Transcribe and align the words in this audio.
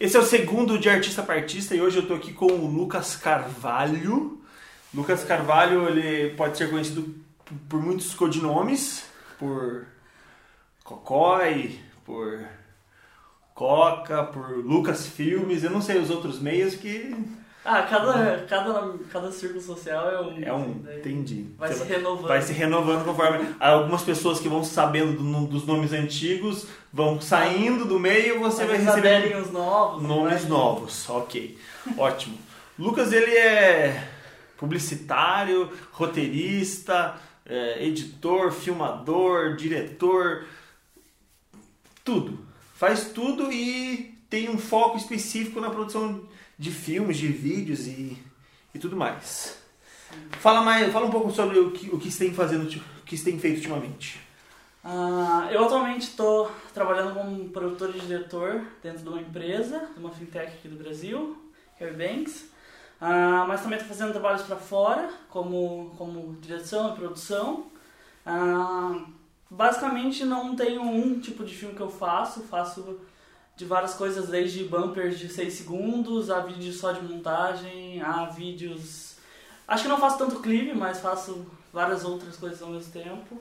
Esse 0.00 0.16
é 0.16 0.20
o 0.20 0.24
segundo 0.24 0.78
de 0.78 0.88
Artista 0.88 1.22
para 1.22 1.34
Artista 1.34 1.74
e 1.74 1.80
hoje 1.80 1.98
eu 1.98 2.06
tô 2.06 2.14
aqui 2.14 2.32
com 2.32 2.46
o 2.46 2.66
Lucas 2.66 3.16
Carvalho. 3.16 4.40
Lucas 4.94 5.22
Carvalho, 5.24 5.88
ele 5.88 6.34
pode 6.34 6.56
ser 6.56 6.70
conhecido 6.70 7.14
por 7.68 7.80
muitos 7.82 8.14
codinomes, 8.14 9.04
por 9.38 9.84
Cocói, 10.82 11.78
por 12.04 12.40
Coca, 13.54 14.24
por 14.24 14.56
Lucas 14.64 15.06
Filmes, 15.06 15.62
eu 15.64 15.70
não 15.70 15.82
sei 15.82 15.98
os 15.98 16.08
outros 16.08 16.40
meios 16.40 16.74
que 16.74 17.14
Ah, 17.62 17.82
cada, 17.82 18.46
cada, 18.48 18.94
cada 19.12 19.30
círculo 19.30 19.60
social 19.60 20.10
é 20.10 20.20
um. 20.22 20.42
é 20.44 20.52
um, 20.54 20.78
daí 20.82 20.98
entendi. 21.00 21.46
Vai 21.58 21.70
Você 21.72 21.84
se 21.84 21.92
renovando. 21.92 22.28
Vai 22.28 22.40
se 22.42 22.52
renovando 22.54 23.04
conforme 23.04 23.54
algumas 23.60 24.02
pessoas 24.02 24.40
que 24.40 24.48
vão 24.48 24.64
sabendo 24.64 25.22
do- 25.22 25.46
dos 25.46 25.66
nomes 25.66 25.92
antigos 25.92 26.66
vão 26.92 27.20
saindo 27.20 27.84
do 27.84 27.98
meio, 27.98 28.40
você 28.40 28.64
vai 28.64 28.84
aderem 28.86 29.36
os 29.36 29.50
novos. 29.50 30.02
Nomes 30.02 30.40
vai- 30.42 30.48
novos, 30.50 31.08
ok. 31.08 31.58
Ótimo. 31.96 32.38
Lucas, 32.78 33.12
ele 33.12 33.30
é 33.36 34.08
publicitário, 34.56 35.70
roteirista, 35.92 37.14
é, 37.46 37.84
editor, 37.84 38.52
filmador, 38.52 39.56
diretor, 39.56 40.46
tudo. 42.04 42.38
Faz 42.74 43.10
tudo 43.12 43.52
e 43.52 44.14
tem 44.28 44.48
um 44.48 44.58
foco 44.58 44.96
específico 44.96 45.60
na 45.60 45.70
produção 45.70 46.22
de 46.58 46.70
filmes, 46.70 47.16
de 47.18 47.28
vídeos 47.28 47.86
e, 47.86 48.16
e 48.74 48.78
tudo 48.78 48.96
mais. 48.96 49.58
Fala 50.40 50.62
mais, 50.62 50.92
fala 50.92 51.06
um 51.06 51.10
pouco 51.10 51.30
sobre 51.30 51.58
o 51.58 51.70
que, 51.70 51.88
o 51.90 51.98
que 51.98 52.10
você 52.10 52.24
tem 52.24 52.34
fazendo, 52.34 52.64
o 52.66 53.04
que 53.04 53.16
você 53.16 53.24
tem 53.24 53.38
feito 53.38 53.56
ultimamente. 53.56 54.20
Ah, 54.82 55.48
eu 55.52 55.64
atualmente 55.64 56.08
estou 56.08 56.50
trabalhando 56.72 57.14
como 57.14 57.50
produtor 57.50 57.94
e 57.94 58.00
diretor 58.00 58.64
dentro 58.82 59.02
de 59.02 59.08
uma 59.08 59.20
empresa, 59.20 59.88
de 59.92 60.00
uma 60.00 60.10
fintech 60.10 60.46
aqui 60.54 60.68
do 60.68 60.76
Brasil, 60.76 61.36
que 61.76 61.84
é 61.84 61.90
o 61.90 61.96
Banks. 61.96 62.50
Ah, 63.00 63.44
mas 63.46 63.62
também 63.62 63.78
estou 63.78 63.94
fazendo 63.94 64.12
trabalhos 64.12 64.42
para 64.42 64.56
fora, 64.56 65.10
como, 65.28 65.94
como 65.98 66.34
direção 66.40 66.92
e 66.92 66.96
produção. 66.96 67.66
Ah, 68.24 69.04
basicamente 69.50 70.24
não 70.24 70.56
tenho 70.56 70.82
um 70.82 71.20
tipo 71.20 71.44
de 71.44 71.54
filme 71.54 71.74
que 71.74 71.82
eu 71.82 71.90
faço, 71.90 72.40
faço 72.44 73.00
de 73.56 73.66
várias 73.66 73.94
coisas, 73.94 74.28
desde 74.28 74.64
bumpers 74.64 75.18
de 75.18 75.28
6 75.28 75.52
segundos, 75.52 76.30
a 76.30 76.40
vídeos 76.40 76.76
só 76.78 76.92
de 76.92 77.02
montagem, 77.02 78.00
a 78.00 78.24
vídeos... 78.26 79.16
Acho 79.68 79.82
que 79.84 79.88
não 79.88 79.98
faço 79.98 80.18
tanto 80.18 80.40
clipe, 80.40 80.74
mas 80.74 81.00
faço 81.00 81.46
várias 81.72 82.04
outras 82.04 82.36
coisas 82.36 82.62
ao 82.62 82.70
mesmo 82.70 82.92
tempo. 82.92 83.38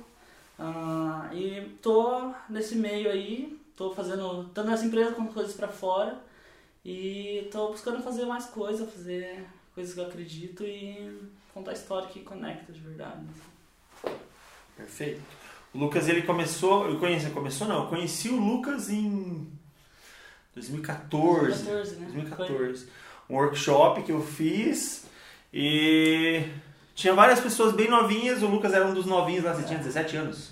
Ah, 0.60 1.30
e 1.34 1.78
tô 1.82 2.34
nesse 2.50 2.76
meio 2.76 3.10
aí, 3.10 3.58
tô 3.78 3.94
fazendo 3.94 4.44
tanto 4.54 4.70
nessa 4.70 4.86
empresa 4.86 5.14
quanto 5.14 5.34
coisas 5.34 5.54
pra 5.56 5.70
fora. 5.70 6.20
E 6.84 7.48
tô 7.52 7.70
buscando 7.70 8.04
fazer 8.04 8.26
mais 8.26 8.46
coisas, 8.46 8.92
fazer 8.94 9.46
coisas 9.74 9.94
que 9.94 10.00
eu 10.00 10.06
acredito 10.06 10.64
e 10.64 11.18
contar 11.54 11.74
história 11.74 12.10
que 12.10 12.22
conecta 12.22 12.74
de 12.74 12.80
verdade. 12.80 13.26
Perfeito. 14.76 15.22
O 15.74 15.78
Lucas, 15.78 16.10
ele 16.10 16.24
começou, 16.24 16.90
eu 16.90 17.00
conheci, 17.00 17.30
começou 17.30 17.68
não, 17.68 17.84
eu 17.84 17.90
conheci 17.90 18.30
o 18.30 18.40
Lucas 18.40 18.90
em 18.90 19.48
2014. 20.56 21.64
2014, 21.64 21.96
né? 21.96 22.06
2014. 22.06 22.88
Um 23.30 23.36
workshop 23.36 24.04
que 24.04 24.12
eu 24.12 24.22
fiz 24.22 25.06
e 25.54 26.44
tinha 27.00 27.14
várias 27.14 27.40
pessoas 27.40 27.74
bem 27.74 27.90
novinhas, 27.90 28.44
o 28.44 28.48
Lucas 28.48 28.74
era 28.74 28.86
um 28.86 28.94
dos 28.94 29.06
novinhos 29.06 29.46
lá, 29.46 29.54
você 29.54 29.64
tinha 29.64 29.80
17 29.80 30.18
anos. 30.18 30.50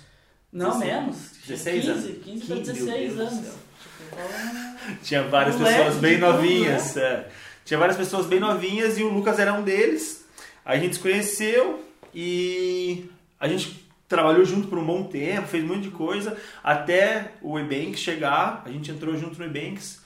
Não, 0.50 0.78
16, 0.78 0.92
menos. 0.94 1.16
16 1.46 1.84
15, 1.84 1.90
anos. 1.90 2.24
15 2.24 2.46
pra 2.46 2.56
15, 2.56 2.72
16 2.72 2.86
meu 2.88 2.96
Deus 2.98 3.14
do 3.14 3.22
anos. 3.22 3.44
céu. 3.44 3.54
Tipo, 3.82 5.04
Tinha 5.04 5.22
várias 5.24 5.56
Moleque 5.56 5.76
pessoas 5.76 5.96
bem 5.96 6.14
de 6.14 6.20
tudo, 6.20 6.32
novinhas. 6.32 6.96
é. 6.96 7.28
Tinha 7.66 7.78
várias 7.78 7.96
pessoas 7.98 8.26
bem 8.26 8.40
novinhas 8.40 8.98
e 8.98 9.02
o 9.02 9.10
Lucas 9.10 9.38
era 9.38 9.52
um 9.52 9.62
deles. 9.62 10.24
A 10.64 10.76
gente 10.78 10.94
se 10.96 11.00
conheceu 11.02 11.84
e 12.14 13.10
a 13.38 13.46
gente 13.46 13.86
trabalhou 14.08 14.42
junto 14.46 14.68
por 14.68 14.78
um 14.78 14.84
bom 14.86 15.04
tempo, 15.04 15.46
fez 15.48 15.62
um 15.62 15.66
monte 15.68 15.82
de 15.82 15.90
coisa, 15.90 16.34
até 16.64 17.32
o 17.42 17.58
Ebanks 17.58 18.00
chegar, 18.00 18.62
a 18.64 18.70
gente 18.70 18.90
entrou 18.90 19.14
junto 19.18 19.38
no 19.38 19.44
Ebanks. 19.44 20.00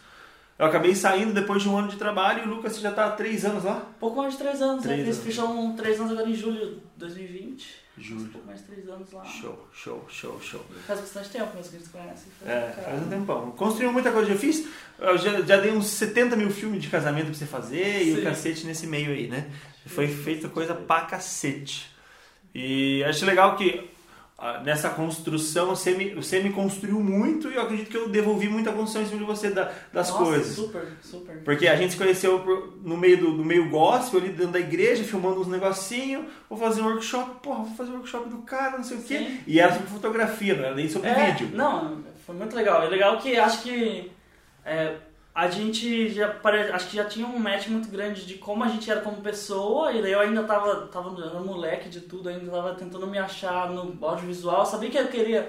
Eu 0.59 0.67
acabei 0.67 0.95
saindo 0.95 1.33
depois 1.33 1.63
de 1.63 1.69
um 1.69 1.77
ano 1.77 1.89
de 1.89 1.97
trabalho 1.97 2.45
e 2.45 2.47
o 2.49 2.55
Lucas 2.55 2.79
já 2.79 2.91
está 2.91 3.07
há 3.07 3.11
três 3.13 3.45
anos 3.45 3.65
lá. 3.65 3.87
pouco 3.99 4.17
mais 4.19 4.33
de 4.35 4.39
3 4.39 4.63
anos, 4.63 4.83
Três 4.83 4.99
né? 4.99 5.05
Eles 5.05 5.19
fecham 5.19 5.75
3 5.75 6.01
anos 6.01 6.13
agora 6.13 6.29
em 6.29 6.35
julho 6.35 6.67
de 6.77 6.81
2020. 6.99 7.83
Julho. 7.99 8.29
Pouco 8.31 8.47
mais 8.47 8.61
de 8.61 8.67
3 8.67 8.89
anos 8.89 9.13
lá. 9.13 9.25
Show, 9.25 9.69
show, 9.73 10.05
show, 10.09 10.41
show. 10.41 10.65
Faz 10.87 11.01
bastante 11.01 11.31
tempo 11.31 11.55
mesmo 11.57 11.71
que 11.71 11.77
a 11.77 11.79
gente 11.81 11.91
conhece. 11.91 12.25
É, 12.47 12.73
Cara. 12.75 12.89
faz 12.91 13.03
um 13.03 13.09
tempão. 13.09 13.51
Construiu 13.53 13.93
muita 13.93 14.13
coisa. 14.13 14.31
Eu 14.31 14.39
fiz, 14.39 14.67
eu 14.99 15.19
já, 15.19 15.41
já 15.43 15.57
dei 15.57 15.73
uns 15.73 15.87
70 15.89 16.37
mil 16.37 16.51
filmes 16.51 16.81
de 16.83 16.89
casamento 16.89 17.27
pra 17.27 17.35
você 17.35 17.47
fazer 17.47 18.05
e 18.05 18.13
o 18.13 18.17
Sim. 18.17 18.23
cacete 18.23 18.67
nesse 18.67 18.87
meio 18.87 19.11
aí, 19.11 19.29
né? 19.29 19.51
Foi 19.87 20.07
feita 20.07 20.49
coisa 20.49 20.75
pra 20.75 21.03
cacete. 21.03 21.91
E 22.55 23.03
acho 23.05 23.25
legal 23.27 23.57
que 23.57 23.91
nessa 24.65 24.91
construção 24.91 25.69
você 25.69 25.93
me, 25.93 26.11
você 26.15 26.41
me 26.41 26.51
construiu 26.51 26.99
muito 27.01 27.49
e 27.49 27.55
eu 27.55 27.63
acredito 27.63 27.89
que 27.91 27.97
eu 27.97 28.09
devolvi 28.09 28.49
muita 28.49 28.73
construção 28.73 29.03
em 29.03 29.07
cima 29.07 29.19
de 29.21 29.25
você 29.25 29.51
da- 29.51 29.71
das 29.93 30.11
Nossa, 30.11 30.25
coisas. 30.25 30.55
Super, 30.57 30.83
super. 31.01 31.37
Porque 31.45 31.69
a 31.69 31.77
gente 31.77 31.93
se 31.93 31.97
conheceu 31.97 32.75
no 32.83 32.97
meio 32.97 33.19
do 33.19 33.45
meio 33.45 33.69
gospel, 33.71 34.21
ali 34.21 34.31
dentro 34.31 34.53
da 34.53 34.61
igreja, 34.61 35.05
filmando 35.05 35.41
uns 35.41 35.47
negocinhos, 35.47 36.25
vou 36.49 36.59
fazer 36.59 36.83
um 36.83 36.87
workshop, 36.87 37.41
porra, 37.43 37.65
vou 37.65 37.77
fazer 37.77 37.91
um 37.93 37.95
workshop 37.97 38.29
do 38.29 38.39
cara, 38.39 38.77
não 38.79 38.85
sei 38.85 38.97
o 38.97 39.03
quê. 39.03 39.19
Sim. 39.19 39.41
E 39.47 39.61
era 39.61 39.73
sobre 39.73 39.89
fotografia, 39.89 40.55
não 40.57 40.65
era 40.65 40.75
nem 40.75 40.89
sobre 40.89 41.09
É, 41.09 41.31
vídeo. 41.31 41.51
Não, 41.55 42.03
foi 42.27 42.35
muito 42.35 42.57
legal. 42.57 42.83
É 42.83 42.89
legal 42.89 43.19
que 43.19 43.37
acho 43.37 43.63
que 43.63 44.11
é, 44.65 44.97
a 45.35 45.49
gente 45.49 46.11
já 46.11 46.29
pare- 46.29 46.71
acho 46.73 46.89
que 46.89 46.97
já 46.97 47.05
tinha 47.05 47.27
um 47.27 47.39
match 47.39 47.69
muito 47.69 47.89
grande 47.89 48.27
de 48.27 48.35
como 48.35 48.63
a 48.65 48.69
gente 48.69 48.91
era 48.91 49.01
como 49.01 49.23
pessoa, 49.23 49.93
e 49.93 50.03
daí 50.03 50.13
eu 50.13 50.21
ainda 50.21 50.43
tava, 50.45 50.87
tava 50.89 51.19
era 51.25 51.41
moleque 51.41 51.89
de 51.89 52.01
tudo, 52.03 52.29
ainda 52.29 52.51
tava 52.51 52.75
tentando 52.75 53.07
me 53.07 53.19
achar 53.19 53.71
no 53.71 53.97
audiovisual, 54.07 54.67
sabia 54.67 54.91
que 54.91 54.99
eu 54.99 55.09
queria 55.09 55.49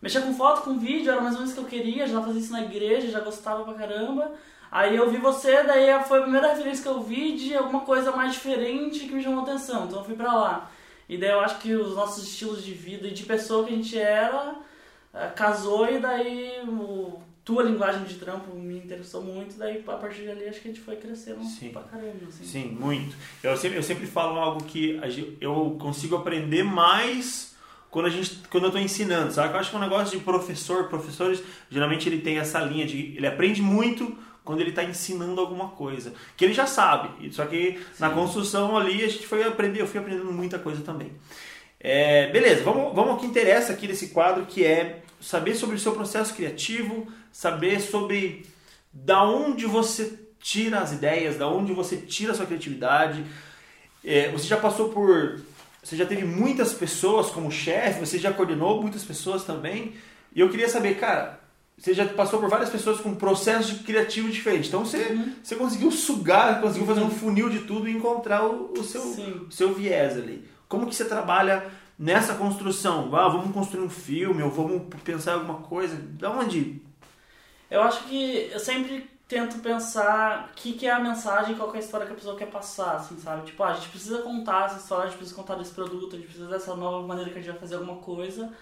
mexer 0.00 0.20
com 0.22 0.34
foto, 0.34 0.62
com 0.62 0.78
vídeo, 0.78 1.12
era 1.12 1.20
mais 1.20 1.34
ou 1.34 1.40
menos 1.42 1.52
o 1.52 1.54
que 1.54 1.60
eu 1.60 1.80
queria, 1.80 2.06
já 2.08 2.20
fazia 2.20 2.40
isso 2.40 2.52
na 2.52 2.62
igreja, 2.62 3.10
já 3.10 3.20
gostava 3.20 3.64
pra 3.64 3.74
caramba. 3.74 4.32
Aí 4.70 4.96
eu 4.96 5.10
vi 5.10 5.18
você, 5.18 5.62
daí 5.62 6.02
foi 6.04 6.18
a 6.18 6.22
primeira 6.22 6.48
referência 6.48 6.82
que 6.82 6.88
eu 6.88 7.00
vi 7.02 7.36
de 7.36 7.54
alguma 7.56 7.82
coisa 7.82 8.10
mais 8.10 8.32
diferente 8.32 9.00
que 9.00 9.14
me 9.14 9.22
chamou 9.22 9.42
atenção, 9.42 9.84
então 9.84 9.98
eu 9.98 10.04
fui 10.04 10.14
pra 10.16 10.32
lá. 10.32 10.70
E 11.08 11.16
daí 11.18 11.30
eu 11.30 11.40
acho 11.40 11.58
que 11.58 11.74
os 11.74 11.94
nossos 11.94 12.24
estilos 12.24 12.64
de 12.64 12.72
vida 12.72 13.06
e 13.06 13.12
de 13.12 13.22
pessoa 13.24 13.64
que 13.66 13.72
a 13.72 13.76
gente 13.76 13.98
era 13.98 14.54
eh, 15.14 15.26
casou 15.36 15.86
e 15.88 15.98
daí 16.00 16.60
o, 16.66 17.20
tua 17.44 17.64
linguagem 17.64 18.04
de 18.04 18.14
trampo 18.14 18.54
me 18.54 18.76
interessou 18.78 19.22
muito, 19.22 19.58
daí 19.58 19.82
a 19.86 19.96
partir 19.96 20.22
dali 20.22 20.48
acho 20.48 20.60
que 20.60 20.68
a 20.68 20.70
gente 20.70 20.82
foi 20.82 20.96
crescendo 20.96 21.42
Sim. 21.44 21.70
pra 21.70 21.82
caramba, 21.82 22.28
assim. 22.28 22.44
Sim, 22.44 22.76
muito. 22.78 23.16
Eu 23.42 23.56
sempre, 23.56 23.78
eu 23.78 23.82
sempre 23.82 24.06
falo 24.06 24.38
algo 24.38 24.64
que 24.64 25.00
eu 25.40 25.76
consigo 25.80 26.16
aprender 26.16 26.62
mais 26.62 27.54
quando, 27.90 28.06
a 28.06 28.10
gente, 28.10 28.40
quando 28.48 28.64
eu 28.64 28.68
estou 28.68 28.80
ensinando, 28.80 29.32
sabe? 29.32 29.54
Eu 29.54 29.60
acho 29.60 29.70
que 29.70 29.76
é 29.76 29.78
um 29.78 29.82
negócio 29.82 30.16
de 30.16 30.24
professor, 30.24 30.88
professores, 30.88 31.42
geralmente 31.68 32.08
ele 32.08 32.20
tem 32.20 32.38
essa 32.38 32.60
linha 32.60 32.86
de... 32.86 33.14
Ele 33.16 33.26
aprende 33.26 33.60
muito 33.60 34.16
quando 34.44 34.60
ele 34.60 34.70
está 34.70 34.82
ensinando 34.82 35.40
alguma 35.40 35.68
coisa, 35.68 36.14
que 36.36 36.44
ele 36.44 36.54
já 36.54 36.66
sabe. 36.66 37.32
Só 37.32 37.44
que 37.46 37.80
na 37.98 38.10
construção 38.10 38.76
ali 38.76 39.04
a 39.04 39.08
gente 39.08 39.26
foi 39.26 39.42
aprender, 39.44 39.80
eu 39.80 39.86
fui 39.86 40.00
aprendendo 40.00 40.32
muita 40.32 40.58
coisa 40.58 40.82
também. 40.82 41.12
É, 41.84 42.30
beleza, 42.30 42.62
vamos, 42.62 42.94
vamos 42.94 43.10
ao 43.10 43.16
que 43.18 43.26
interessa 43.26 43.72
aqui 43.72 43.88
desse 43.88 44.08
quadro, 44.08 44.46
que 44.46 44.64
é 44.64 45.00
saber 45.20 45.56
sobre 45.56 45.74
o 45.74 45.78
seu 45.78 45.90
processo 45.92 46.32
criativo, 46.34 47.08
saber 47.32 47.80
sobre 47.80 48.46
da 48.92 49.24
onde 49.24 49.66
você 49.66 50.16
tira 50.40 50.78
as 50.78 50.92
ideias, 50.92 51.36
da 51.36 51.48
onde 51.48 51.72
você 51.72 51.96
tira 51.96 52.30
a 52.32 52.34
sua 52.36 52.46
criatividade. 52.46 53.24
É, 54.04 54.30
você 54.30 54.46
já 54.46 54.56
passou 54.56 54.90
por. 54.90 55.40
Você 55.82 55.96
já 55.96 56.06
teve 56.06 56.24
muitas 56.24 56.72
pessoas 56.72 57.30
como 57.30 57.50
chefe, 57.50 57.98
você 57.98 58.16
já 58.16 58.32
coordenou 58.32 58.80
muitas 58.80 59.02
pessoas 59.02 59.42
também. 59.42 59.94
E 60.34 60.38
eu 60.40 60.48
queria 60.48 60.68
saber, 60.68 60.96
cara, 60.96 61.40
você 61.76 61.92
já 61.92 62.06
passou 62.06 62.38
por 62.38 62.48
várias 62.48 62.70
pessoas 62.70 63.00
com 63.00 63.12
processos 63.16 63.78
de 63.78 63.84
criativo 63.84 64.30
diferentes. 64.30 64.68
Então 64.68 64.84
você, 64.84 64.98
Uhum. 64.98 65.32
você 65.42 65.56
conseguiu 65.56 65.90
sugar, 65.90 66.60
conseguiu 66.60 66.86
fazer 66.86 67.00
um 67.00 67.10
funil 67.10 67.50
de 67.50 67.60
tudo 67.60 67.88
e 67.88 67.92
encontrar 67.92 68.44
o, 68.46 68.72
o 68.78 68.84
seu, 68.84 69.02
o 69.02 69.50
seu 69.50 69.74
viés 69.74 70.16
ali. 70.16 70.48
Como 70.68 70.86
que 70.86 70.94
você 70.94 71.04
trabalha 71.04 71.64
nessa 72.02 72.34
construção? 72.34 73.14
Ah, 73.14 73.28
vamos 73.28 73.52
construir 73.54 73.84
um 73.84 73.90
filme 73.90 74.42
ou 74.42 74.50
vamos 74.50 74.82
pensar 75.04 75.34
alguma 75.34 75.60
coisa? 75.60 75.96
Da 75.96 76.30
onde? 76.30 76.82
Eu 77.70 77.82
acho 77.82 78.04
que 78.04 78.50
eu 78.52 78.60
sempre 78.60 79.10
tento 79.26 79.58
pensar 79.60 80.50
o 80.50 80.54
que, 80.54 80.74
que 80.74 80.86
é 80.86 80.90
a 80.90 81.00
mensagem, 81.00 81.54
qual 81.56 81.72
é 81.74 81.78
a 81.78 81.80
história 81.80 82.06
que 82.06 82.12
a 82.12 82.16
pessoa 82.16 82.36
quer 82.36 82.46
passar, 82.50 82.96
assim, 82.96 83.16
sabe? 83.18 83.46
Tipo, 83.46 83.62
ah, 83.62 83.68
a 83.70 83.74
gente 83.74 83.88
precisa 83.88 84.20
contar 84.22 84.66
essa 84.66 84.78
história, 84.78 85.04
a 85.04 85.06
gente 85.08 85.16
precisa 85.16 85.36
contar 85.40 85.54
desse 85.54 85.72
produto, 85.72 86.14
a 86.14 86.18
gente 86.18 86.26
precisa 86.26 86.48
dessa 86.50 86.74
nova 86.76 87.06
maneira 87.06 87.30
que 87.30 87.38
a 87.38 87.42
gente 87.42 87.50
vai 87.50 87.60
fazer 87.60 87.76
alguma 87.76 87.96
coisa. 87.96 88.52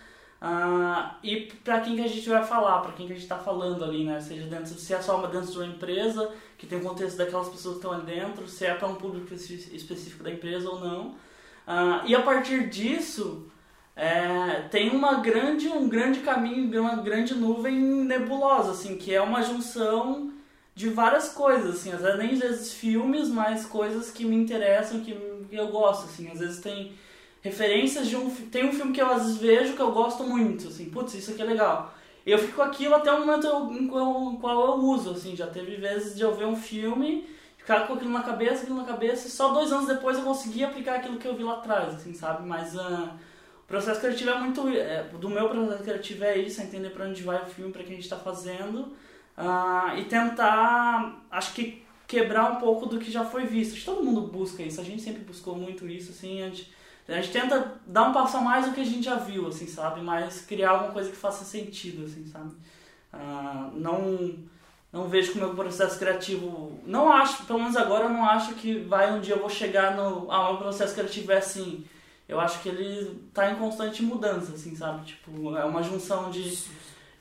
Ah, 0.41 1.17
e 1.23 1.37
pra 1.65 1.81
quem 1.81 1.97
que 1.97 2.03
a 2.03 2.09
gente 2.09 2.29
vai 2.29 2.45
falar, 2.45 2.81
pra 2.81 2.93
quem 2.93 3.07
que 3.07 3.13
a 3.13 3.17
gente 3.17 3.29
tá 3.29 3.39
falando 3.39 3.85
ali, 3.85 4.05
né? 4.05 4.21
Seja 4.21 4.47
dentro, 4.47 4.67
se 4.75 4.95
é 4.95 5.03
só 5.03 5.19
uma 5.19 5.29
dentro 5.29 5.51
de 5.51 5.59
uma 5.59 5.67
empresa, 5.67 6.33
que 6.57 6.67
tem 6.67 6.79
o 6.79 6.83
contexto 6.83 7.17
daquelas 7.17 7.49
pessoas 7.49 7.75
que 7.75 7.81
estão 7.87 7.93
ali 7.93 8.07
dentro, 8.07 8.47
se 8.49 8.65
é 8.65 8.75
para 8.75 8.87
um 8.89 8.95
público 8.95 9.35
espe- 9.35 9.75
específico 9.75 10.23
da 10.23 10.31
empresa 10.31 10.69
ou 10.71 10.79
não. 10.81 11.15
Ah, 11.73 12.03
e 12.05 12.17
a 12.17 12.23
partir 12.23 12.69
disso, 12.69 13.47
é, 13.95 14.63
tem 14.73 14.91
uma 14.91 15.21
grande, 15.21 15.69
um 15.69 15.89
grande 15.89 16.19
caminho, 16.19 16.81
uma 16.81 16.97
grande 16.97 17.33
nuvem 17.33 17.77
nebulosa, 17.79 18.73
assim, 18.73 18.97
que 18.97 19.15
é 19.15 19.21
uma 19.23 19.41
junção 19.41 20.33
de 20.75 20.89
várias 20.91 21.29
coisas, 21.29 21.77
assim, 21.77 21.93
às 21.93 22.01
vezes 22.03 22.19
nem 22.19 22.33
às 22.33 22.41
vezes 22.41 22.73
filmes, 22.75 23.29
mas 23.29 23.67
coisas 23.67 24.11
que 24.11 24.25
me 24.25 24.35
interessam, 24.35 24.99
que, 25.01 25.13
eu 25.53 25.69
gosto, 25.69 26.07
assim, 26.07 26.29
às 26.33 26.41
vezes 26.41 26.61
tem 26.61 26.93
referências 27.41 28.09
de 28.09 28.17
um 28.17 28.29
tem 28.51 28.65
um 28.69 28.73
filme 28.73 28.93
que 28.93 29.01
eu 29.01 29.07
às 29.09 29.23
vezes 29.23 29.39
vejo 29.39 29.75
que 29.75 29.81
eu 29.83 29.93
gosto 29.93 30.25
muito, 30.25 30.67
assim, 30.67 30.87
putz, 30.91 31.15
isso 31.15 31.31
aqui 31.31 31.43
é 31.43 31.45
legal. 31.45 31.95
Eu 32.27 32.39
fico 32.39 32.61
aquilo 32.63 32.97
até 32.97 33.13
o 33.13 33.21
momento 33.21 33.47
em 33.73 33.85
em 33.85 33.87
qual 34.41 34.67
eu 34.67 34.85
uso, 34.85 35.11
assim, 35.13 35.37
já 35.37 35.47
teve 35.47 35.77
vezes 35.77 36.17
de 36.17 36.23
eu 36.23 36.35
ver 36.35 36.47
um 36.47 36.57
filme, 36.57 37.29
ficar 37.71 37.87
com 37.87 37.95
aquilo 37.95 38.11
na 38.11 38.23
cabeça, 38.23 38.63
aquilo 38.63 38.79
na 38.79 38.85
cabeça, 38.85 39.29
e 39.29 39.31
só 39.31 39.53
dois 39.53 39.71
anos 39.71 39.87
depois 39.87 40.19
eu 40.19 40.25
consegui 40.25 40.65
aplicar 40.65 40.97
aquilo 40.97 41.19
que 41.19 41.29
eu 41.29 41.37
vi 41.37 41.45
lá 41.45 41.55
atrás, 41.55 41.95
assim, 41.95 42.13
sabe? 42.13 42.47
Mas 42.47 42.75
uh, 42.75 43.11
o 43.63 43.67
processo 43.69 44.01
criativo 44.01 44.31
é 44.31 44.39
muito, 44.41 44.69
é, 44.69 45.05
do 45.05 45.31
meu 45.31 45.49
processo 45.49 45.85
criativo 45.85 46.25
é 46.25 46.39
isso, 46.39 46.61
é 46.61 46.65
entender 46.65 46.91
para 46.91 47.07
onde 47.07 47.23
vai 47.23 47.41
o 47.41 47.47
filme, 47.47 47.73
para 47.73 47.85
que 47.85 47.93
a 47.93 47.95
gente 47.95 48.03
está 48.03 48.17
fazendo, 48.17 48.93
uh, 49.39 49.97
e 49.97 50.05
tentar, 50.05 51.25
acho 51.31 51.55
que 51.55 51.85
quebrar 52.09 52.51
um 52.51 52.57
pouco 52.57 52.87
do 52.87 52.99
que 52.99 53.09
já 53.09 53.25
foi 53.25 53.47
visto. 53.47 53.73
Acho 53.73 53.81
que 53.81 53.87
todo 53.87 54.05
mundo 54.05 54.23
busca 54.23 54.65
isso, 54.65 54.81
a 54.81 54.85
gente 54.85 55.01
sempre 55.01 55.23
buscou 55.23 55.55
muito 55.55 55.87
isso, 55.87 56.11
assim, 56.11 56.43
a 56.43 56.47
gente 56.47 56.81
a 57.09 57.21
gente 57.21 57.33
tenta 57.33 57.81
dar 57.85 58.09
um 58.09 58.13
passo 58.13 58.37
a 58.37 58.41
mais 58.41 58.67
do 58.67 58.73
que 58.73 58.81
a 58.81 58.85
gente 58.85 59.03
já 59.03 59.17
viu, 59.17 59.49
assim, 59.49 59.67
sabe? 59.67 60.01
Mas 60.01 60.43
criar 60.43 60.71
alguma 60.71 60.93
coisa 60.93 61.11
que 61.11 61.17
faça 61.17 61.45
sentido, 61.45 62.05
assim, 62.05 62.25
sabe? 62.25 62.53
Uh, 63.13 63.77
não, 63.77 64.39
não 64.93 65.09
vejo 65.09 65.33
como 65.33 65.45
é 65.45 65.49
o 65.49 65.55
processo 65.55 65.99
criativo... 65.99 66.79
Não 66.85 67.13
acho, 67.13 67.45
pelo 67.45 67.61
menos 67.61 67.77
agora, 67.77 68.05
eu 68.05 68.11
não 68.11 68.25
acho 68.25 68.55
que 68.55 68.81
vai 68.81 69.13
um 69.13 69.21
dia 69.21 69.35
eu 69.35 69.41
vou 69.41 69.49
chegar 69.49 69.97
no... 69.97 70.31
Ah, 70.31 70.49
o 70.49 70.53
meu 70.53 70.63
processo 70.63 70.95
criativo 70.95 71.33
é 71.33 71.39
assim. 71.39 71.85
Eu 72.29 72.41
acho 72.41 72.61
que 72.61 72.69
ele 72.69 73.29
tá 73.33 73.51
em 73.51 73.57
constante 73.57 74.03
mudança, 74.03 74.53
assim, 74.53 74.75
sabe? 74.75 75.05
Tipo, 75.07 75.57
é 75.57 75.65
uma 75.65 75.83
junção 75.83 76.31
de 76.31 76.65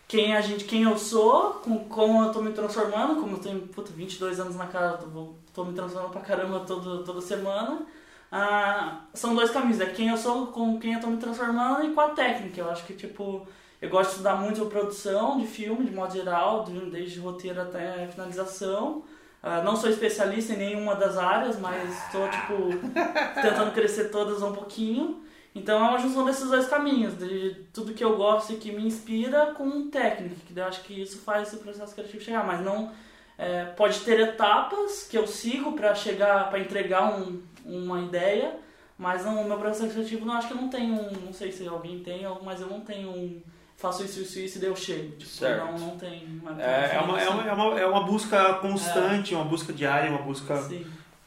quem 0.08 0.36
a 0.36 0.42
gente, 0.42 0.66
quem 0.66 0.84
eu 0.84 0.98
sou, 0.98 1.54
com 1.64 1.80
como 1.86 2.24
eu 2.24 2.32
tô 2.32 2.42
me 2.42 2.52
transformando, 2.52 3.22
como 3.22 3.36
eu 3.36 3.40
tenho, 3.40 3.62
puta, 3.68 3.92
22 3.92 4.40
anos 4.40 4.56
na 4.56 4.68
cara, 4.68 4.98
tô, 4.98 5.34
tô 5.54 5.66
me 5.66 5.74
transformando 5.74 6.12
pra 6.12 6.22
caramba 6.22 6.62
todo, 6.62 7.04
toda 7.04 7.22
semana 7.22 7.86
ah, 8.32 9.06
são 9.14 9.34
dois 9.36 9.50
caminhos, 9.50 9.82
é 9.82 9.88
quem 9.88 10.10
eu 10.10 10.18
sou, 10.18 10.48
com 10.48 10.80
quem 10.80 10.94
eu 10.94 11.02
tô 11.02 11.08
me 11.08 11.18
transformando 11.18 11.86
e 11.86 11.94
com 11.94 12.02
a 12.02 12.10
técnica. 12.10 12.62
Eu 12.62 12.70
acho 12.70 12.86
que, 12.86 12.94
tipo, 12.94 13.48
eu 13.82 13.90
gosto 13.90 14.10
de 14.10 14.16
estudar 14.18 14.36
muito 14.36 14.62
a 14.62 14.66
produção 14.66 15.40
de 15.40 15.48
filme, 15.48 15.86
de 15.86 15.96
modo 15.96 16.14
geral, 16.14 16.66
desde 16.92 17.20
roteiro 17.20 17.62
até 17.62 18.08
finalização. 18.08 19.04
Uh, 19.42 19.64
não 19.64 19.76
sou 19.76 19.90
especialista 19.90 20.54
em 20.54 20.58
nenhuma 20.58 20.96
das 20.96 21.18
áreas, 21.18 21.58
mas 21.58 22.06
estou, 22.06 22.28
tipo, 22.30 22.90
tentando 23.42 23.72
crescer 23.72 24.10
todas 24.10 24.42
um 24.42 24.52
pouquinho. 24.52 25.24
Então 25.56 25.80
é 25.80 25.90
uma 25.90 25.98
junção 25.98 26.26
desses 26.26 26.50
dois 26.50 26.68
caminhos, 26.68 27.18
de 27.18 27.56
tudo 27.74 27.94
que 27.94 28.04
eu 28.04 28.18
gosto 28.18 28.54
e 28.54 28.58
que 28.58 28.72
me 28.72 28.86
inspira 28.86 29.48
com 29.48 29.90
técnica, 29.90 30.36
que 30.46 30.58
eu 30.58 30.66
acho 30.66 30.84
que 30.84 31.02
isso 31.02 31.20
faz 31.20 31.54
o 31.54 31.58
processo 31.58 31.96
criativo 31.96 32.24
chegar, 32.24 32.46
mas 32.46 32.62
não 32.62 32.92
é, 33.38 33.66
pode 33.66 34.02
ter 34.02 34.20
etapas 34.20 35.08
que 35.10 35.18
eu 35.18 35.26
sigo 35.26 35.72
para 35.72 35.96
chegar, 35.96 36.50
para 36.50 36.60
entregar 36.60 37.18
um, 37.18 37.42
uma 37.66 38.02
ideia, 38.02 38.58
mas 38.98 39.26
no 39.26 39.44
meu 39.46 39.58
processo 39.58 39.94
criativo 39.94 40.26
não 40.26 40.36
acho 40.36 40.50
que 40.50 40.54
eu 40.54 40.62
não 40.62 40.70
tenho 40.70 40.94
um, 40.94 41.12
não 41.26 41.34
sei 41.34 41.52
se 41.52 41.68
alguém 41.68 42.00
tem, 42.04 42.24
mas 42.44 42.62
eu 42.62 42.68
não 42.68 42.82
tenho 42.82 43.10
um 43.10 43.42
faço 43.80 44.04
isso, 44.04 44.20
isso, 44.20 44.40
isso 44.40 44.58
e 44.58 44.62
daí 44.62 44.70
eu 44.70 44.76
chego. 44.76 45.16
Tipo, 45.16 45.32
certo. 45.32 45.66
não, 45.66 45.80
não 45.80 45.98
tem. 45.98 46.40
Uma, 46.42 46.62
é, 46.62 46.96
é, 46.96 47.00
uma, 47.00 47.22
é, 47.22 47.30
uma, 47.30 47.44
é, 47.48 47.54
uma, 47.54 47.80
é 47.80 47.86
uma 47.86 48.04
busca 48.04 48.56
constante, 48.56 49.34
é. 49.34 49.38
uma 49.38 49.46
busca 49.46 49.72
diária, 49.72 50.12
uma 50.12 50.22
busca 50.22 50.54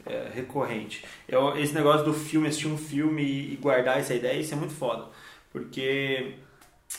é, 0.04 0.31
recorrente. 0.34 1.04
Eu, 1.26 1.56
esse 1.56 1.72
negócio 1.72 2.04
do 2.04 2.12
filme, 2.12 2.46
assistir 2.46 2.69
um 2.69 2.76
filme 2.76 3.22
e 3.22 3.56
guardar 3.56 3.99
essa 3.99 4.14
ideia, 4.14 4.38
isso 4.38 4.52
é 4.52 4.56
muito 4.56 4.75
foda. 4.75 5.06
Porque 5.50 6.34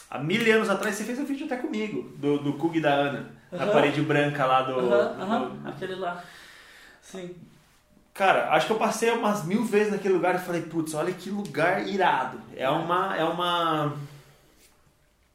há 0.09 0.17
mil 0.17 0.41
anos 0.55 0.69
atrás 0.69 0.95
você 0.95 1.03
fez 1.03 1.19
um 1.19 1.25
vídeo 1.25 1.45
até 1.45 1.57
comigo, 1.57 2.11
do, 2.17 2.39
do 2.39 2.53
Kug 2.53 2.79
da 2.79 2.91
Ana, 2.91 3.31
uhum. 3.51 3.61
a 3.61 3.67
parede 3.67 4.01
branca 4.01 4.45
lá 4.45 4.63
do, 4.63 4.79
uhum, 4.79 5.55
do, 5.59 5.69
Aquele 5.69 5.95
lá. 5.95 6.23
Sim. 6.99 7.35
Cara, 8.13 8.51
acho 8.51 8.67
que 8.67 8.73
eu 8.73 8.77
passei 8.77 9.09
umas 9.11 9.43
mil 9.43 9.63
vezes 9.63 9.91
naquele 9.91 10.13
lugar 10.13 10.35
e 10.35 10.39
falei, 10.39 10.61
putz, 10.61 10.93
olha 10.93 11.11
que 11.11 11.29
lugar 11.29 11.87
irado. 11.87 12.39
É 12.55 12.69
uma. 12.69 13.17
É 13.17 13.23
uma. 13.23 13.93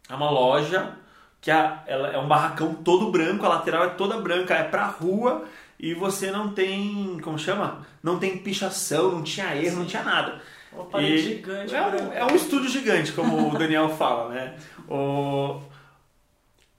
É 0.08 0.14
uma 0.14 0.30
loja 0.30 0.94
que 1.40 1.50
a, 1.50 1.82
ela 1.86 2.08
é 2.08 2.18
um 2.18 2.26
barracão 2.26 2.74
todo 2.74 3.10
branco, 3.10 3.44
a 3.44 3.48
lateral 3.48 3.84
é 3.84 3.88
toda 3.90 4.20
branca, 4.20 4.54
é 4.54 4.64
pra 4.64 4.86
rua 4.86 5.44
e 5.78 5.94
você 5.94 6.30
não 6.30 6.52
tem. 6.52 7.18
Como 7.22 7.38
chama? 7.38 7.86
Não 8.02 8.18
tem 8.18 8.38
pichação, 8.38 9.12
não 9.12 9.22
tinha 9.22 9.54
erro, 9.54 9.70
Sim. 9.70 9.76
não 9.76 9.86
tinha 9.86 10.02
nada. 10.02 10.40
Uma 10.72 10.84
parede 10.84 11.14
e 11.14 11.36
gigante. 11.36 11.74
É 11.74 11.82
um, 11.82 12.12
é 12.12 12.24
um 12.24 12.36
estúdio 12.36 12.68
gigante, 12.68 13.12
como 13.12 13.48
o 13.48 13.58
Daniel 13.58 13.88
fala, 13.88 14.28
né? 14.30 14.56
O, 14.88 15.60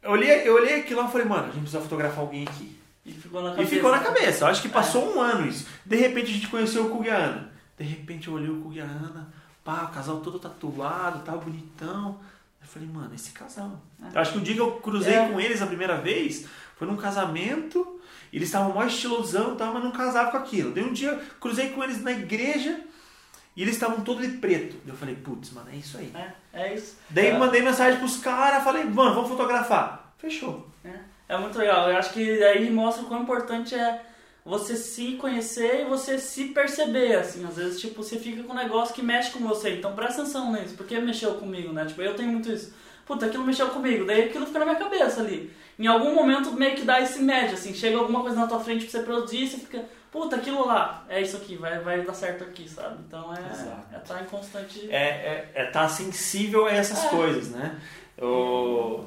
eu, 0.02 0.12
olhei, 0.12 0.48
eu 0.48 0.56
olhei 0.56 0.82
aquilo 0.82 1.02
lá 1.02 1.08
e 1.08 1.12
falei, 1.12 1.28
mano, 1.28 1.44
a 1.44 1.52
gente 1.52 1.62
precisa 1.62 1.82
fotografar 1.82 2.20
alguém 2.20 2.44
aqui. 2.44 2.78
E 3.06 3.12
ficou 3.12 3.42
na 3.42 3.50
cabeça. 3.52 3.64
E 3.64 3.76
ficou 3.76 3.92
na 3.92 4.00
cabeça. 4.00 4.48
Acho 4.48 4.62
que 4.62 4.70
passou 4.70 5.04
é. 5.04 5.16
um 5.16 5.22
ano 5.22 5.48
isso. 5.48 5.68
De 5.86 5.96
repente 5.96 6.32
a 6.32 6.34
gente 6.34 6.48
conheceu 6.48 6.86
o 6.86 6.90
Kugiana. 6.90 7.52
De 7.78 7.84
repente 7.84 8.28
eu 8.28 8.34
olhei 8.34 8.50
o 8.50 8.62
Kugiana, 8.62 9.30
pá, 9.64 9.86
o 9.86 9.94
casal 9.94 10.18
todo 10.18 10.38
tatuado, 10.38 11.24
tal, 11.24 11.40
bonitão. 11.40 12.20
Eu 12.70 12.74
falei, 12.74 12.88
mano, 12.88 13.16
esse 13.16 13.32
casal. 13.32 13.82
É. 14.14 14.20
Acho 14.20 14.34
que 14.34 14.38
o 14.38 14.42
dia 14.42 14.54
que 14.54 14.62
eu 14.62 14.74
cruzei 14.74 15.16
é. 15.16 15.28
com 15.28 15.42
eles 15.42 15.60
a 15.60 15.66
primeira 15.66 15.98
vez 15.98 16.46
foi 16.78 16.88
num 16.88 16.96
casamento. 16.96 18.00
Eles 18.32 18.48
estavam 18.48 18.72
mó 18.72 18.84
estilosão, 18.84 19.56
tal, 19.56 19.74
mas 19.74 19.84
não 19.84 19.92
casavam 19.92 20.32
com 20.32 20.38
aquilo. 20.38 20.72
Daí 20.72 20.84
um 20.84 20.94
dia 20.94 21.20
cruzei 21.40 21.70
com 21.70 21.84
eles 21.84 22.04
na 22.04 22.12
igreja 22.12 22.80
e 23.56 23.64
eles 23.64 23.74
estavam 23.74 24.02
todos 24.02 24.22
de 24.22 24.38
preto. 24.38 24.76
Eu 24.86 24.96
falei, 24.96 25.16
putz, 25.16 25.52
mano, 25.52 25.68
é 25.74 25.78
isso 25.78 25.98
aí. 25.98 26.14
É, 26.14 26.62
é 26.62 26.76
isso. 26.76 26.98
Daí 27.10 27.28
é. 27.28 27.38
mandei 27.40 27.64
mensagem 27.64 27.98
pros 27.98 28.18
caras, 28.18 28.64
falei, 28.64 28.84
mano, 28.84 29.16
vamos 29.16 29.30
fotografar. 29.30 30.14
Fechou. 30.20 30.70
É. 30.86 30.94
É 31.28 31.38
muito 31.38 31.58
legal. 31.58 31.90
Eu 31.90 31.98
acho 31.98 32.14
que 32.14 32.44
aí 32.44 32.70
mostra 32.70 33.04
o 33.04 33.08
quão 33.08 33.24
importante 33.24 33.74
é 33.74 34.06
você 34.46 34.76
se 34.76 35.14
conhecer 35.14 35.82
e 35.82 35.86
você 35.86 36.18
se 36.18 36.46
perceber, 36.46 37.16
assim. 37.16 37.46
Às 37.46 37.56
vezes, 37.56 37.80
tipo, 37.80 38.04
você 38.04 38.18
fica 38.18 38.44
com 38.44 38.54
um 38.54 38.56
negócio 38.56 38.96
que 38.96 39.02
mexe 39.02 39.32
com 39.32 39.40
você. 39.40 39.76
Então 39.76 39.94
presta 39.94 40.22
atenção 40.22 40.52
nisso. 40.52 40.76
Porque 40.76 41.00
mexeu 41.00 41.36
comigo, 41.36 41.72
né? 41.74 41.86
Tipo, 41.86 42.02
eu 42.02 42.16
tenho 42.16 42.32
muito 42.32 42.52
isso. 42.52 42.74
Puta, 43.06 43.26
aquilo 43.26 43.44
mexeu 43.44 43.70
comigo. 43.70 44.06
Daí 44.06 44.26
aquilo 44.26 44.46
fica 44.46 44.60
na 44.60 44.66
minha 44.66 44.78
cabeça 44.78 45.22
ali. 45.22 45.52
Em 45.78 45.88
algum 45.88 46.14
momento 46.14 46.52
meio 46.52 46.76
que 46.76 46.84
dá 46.84 47.02
esse 47.02 47.20
médio, 47.20 47.56
assim. 47.56 47.74
Chega 47.74 47.98
alguma 47.98 48.22
coisa 48.22 48.36
na 48.36 48.48
tua 48.48 48.60
frente 48.60 48.86
pra 48.86 48.92
você 48.92 49.06
produzir 49.06 49.44
e 49.44 49.48
você 49.48 49.58
fica... 49.58 49.86
Puta, 50.12 50.38
aquilo 50.38 50.66
lá, 50.66 51.06
é 51.08 51.22
isso 51.22 51.38
aqui, 51.38 51.56
vai, 51.56 51.78
vai 51.82 52.02
dar 52.02 52.16
certo 52.16 52.44
aqui, 52.44 52.68
sabe? 52.68 52.98
Então 53.08 53.32
é, 53.32 53.38
é 53.94 53.98
estar 54.00 54.16
tá 54.16 54.22
em 54.24 54.26
constante... 54.26 54.90
É, 54.90 54.96
é, 54.96 55.52
é 55.54 55.68
estar 55.68 55.84
tá 55.84 55.88
sensível 55.88 56.66
a 56.66 56.72
essas 56.72 57.06
é. 57.06 57.10
coisas, 57.10 57.50
né? 57.50 57.80
O 58.20 59.06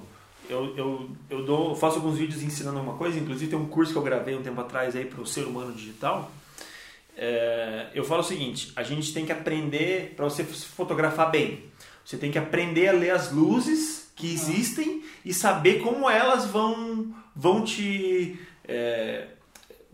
eu, 0.49 0.77
eu, 0.77 1.11
eu 1.31 1.44
dou, 1.44 1.75
faço 1.75 1.97
alguns 1.97 2.19
vídeos 2.19 2.43
ensinando 2.43 2.79
alguma 2.79 2.97
coisa, 2.97 3.19
inclusive 3.19 3.50
tem 3.50 3.59
um 3.59 3.69
curso 3.69 3.93
que 3.93 3.99
eu 3.99 4.03
gravei 4.03 4.35
um 4.35 4.43
tempo 4.43 4.61
atrás 4.61 4.94
aí 4.97 5.05
para 5.05 5.21
o 5.21 5.27
ser 5.27 5.44
humano 5.44 5.73
digital. 5.73 6.31
É, 7.16 7.88
eu 7.95 8.05
falo 8.05 8.21
o 8.21 8.25
seguinte: 8.25 8.73
a 8.75 8.83
gente 8.83 9.12
tem 9.12 9.25
que 9.25 9.33
aprender 9.33 10.14
para 10.16 10.25
você 10.25 10.45
fotografar 10.45 11.31
bem. 11.31 11.64
Você 12.05 12.16
tem 12.16 12.31
que 12.31 12.38
aprender 12.38 12.88
a 12.88 12.93
ler 12.93 13.11
as 13.11 13.31
luzes 13.31 14.11
que 14.16 14.28
ah. 14.28 14.33
existem 14.33 15.02
e 15.25 15.33
saber 15.33 15.81
como 15.83 16.11
elas 16.11 16.47
vão, 16.47 17.14
vão 17.35 17.64
te. 17.64 18.38
É, 18.66 19.26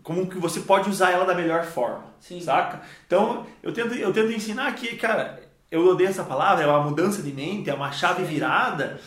como 0.01 0.27
que 0.27 0.37
você 0.37 0.61
pode 0.61 0.89
usar 0.89 1.11
ela 1.11 1.25
da 1.25 1.35
melhor 1.35 1.65
forma, 1.65 2.05
Sim. 2.19 2.41
saca? 2.41 2.81
Então 3.05 3.45
eu 3.61 3.71
tento, 3.71 3.93
eu 3.93 4.11
tento 4.11 4.31
ensinar 4.31 4.73
que, 4.73 4.95
cara, 4.95 5.39
eu 5.69 5.85
odeio 5.85 6.09
essa 6.09 6.23
palavra, 6.23 6.63
é 6.63 6.67
uma 6.67 6.81
mudança 6.81 7.21
de 7.21 7.31
mente, 7.31 7.69
é 7.69 7.73
uma 7.73 7.91
chave 7.91 8.23
virada. 8.23 8.99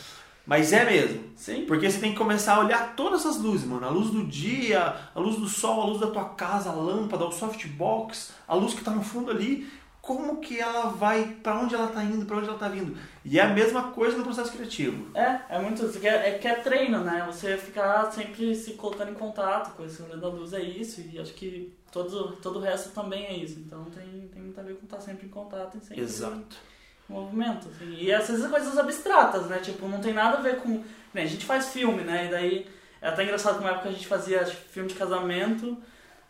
Mas 0.46 0.72
é 0.72 0.84
mesmo. 0.84 1.24
Sim. 1.36 1.64
Porque 1.66 1.90
você 1.90 2.00
tem 2.00 2.12
que 2.12 2.18
começar 2.18 2.56
a 2.56 2.60
olhar 2.60 2.96
todas 2.96 3.24
as 3.24 3.38
luzes, 3.38 3.66
mano. 3.66 3.86
A 3.86 3.90
luz 3.90 4.10
do 4.10 4.24
dia, 4.24 4.96
a 5.14 5.20
luz 5.20 5.36
do 5.36 5.48
sol, 5.48 5.82
a 5.82 5.86
luz 5.86 6.00
da 6.00 6.08
tua 6.08 6.30
casa, 6.30 6.70
a 6.70 6.74
lâmpada, 6.74 7.24
o 7.24 7.32
softbox, 7.32 8.32
a 8.46 8.54
luz 8.54 8.72
que 8.72 8.80
está 8.80 8.90
no 8.90 9.02
fundo 9.02 9.30
ali. 9.30 9.70
Como 10.00 10.40
que 10.40 10.58
ela 10.58 10.88
vai, 10.88 11.36
para 11.44 11.60
onde 11.60 11.76
ela 11.76 11.86
está 11.86 12.02
indo, 12.02 12.26
para 12.26 12.38
onde 12.38 12.46
ela 12.46 12.56
está 12.56 12.68
vindo. 12.68 12.98
E 13.24 13.38
é 13.38 13.42
a 13.42 13.48
mesma 13.48 13.92
coisa 13.92 14.16
no 14.16 14.24
processo 14.24 14.50
criativo. 14.50 15.16
É, 15.16 15.42
é 15.48 15.60
muito. 15.60 15.84
É 16.04 16.38
que 16.38 16.48
é 16.48 16.54
treino, 16.56 17.04
né? 17.04 17.22
Você 17.30 17.56
ficar 17.56 18.10
sempre 18.10 18.52
se 18.56 18.72
colocando 18.72 19.12
em 19.12 19.14
contato 19.14 19.76
com 19.76 19.84
esse 19.84 20.02
olho 20.02 20.20
da 20.20 20.26
luz, 20.26 20.52
é 20.52 20.60
isso. 20.60 21.00
E 21.02 21.20
acho 21.20 21.32
que 21.34 21.72
todo, 21.92 22.32
todo 22.42 22.58
o 22.58 22.62
resto 22.62 22.90
também 22.90 23.26
é 23.26 23.36
isso. 23.36 23.60
Então 23.60 23.84
tem, 23.84 24.28
tem 24.32 24.42
muito 24.42 24.58
a 24.58 24.64
ver 24.64 24.74
com 24.74 24.86
estar 24.86 25.00
sempre 25.00 25.26
em 25.26 25.30
contato. 25.30 25.78
Sempre 25.80 26.02
Exato 26.02 26.71
movimento. 27.12 27.68
Assim. 27.68 27.94
E 27.98 28.12
às 28.12 28.28
vezes 28.28 28.46
coisas 28.46 28.78
abstratas, 28.78 29.46
né? 29.46 29.58
Tipo, 29.58 29.86
não 29.88 30.00
tem 30.00 30.12
nada 30.12 30.38
a 30.38 30.40
ver 30.40 30.56
com. 30.56 30.82
Né, 31.12 31.22
a 31.22 31.26
gente 31.26 31.44
faz 31.44 31.72
filme, 31.72 32.02
né? 32.02 32.26
E 32.26 32.30
daí 32.30 32.66
é 33.00 33.08
até 33.08 33.22
engraçado 33.24 33.58
que 33.58 33.64
uma 33.64 33.70
época 33.70 33.88
a 33.88 33.92
gente 33.92 34.06
fazia 34.06 34.44
filme 34.46 34.88
de 34.88 34.94
casamento. 34.94 35.76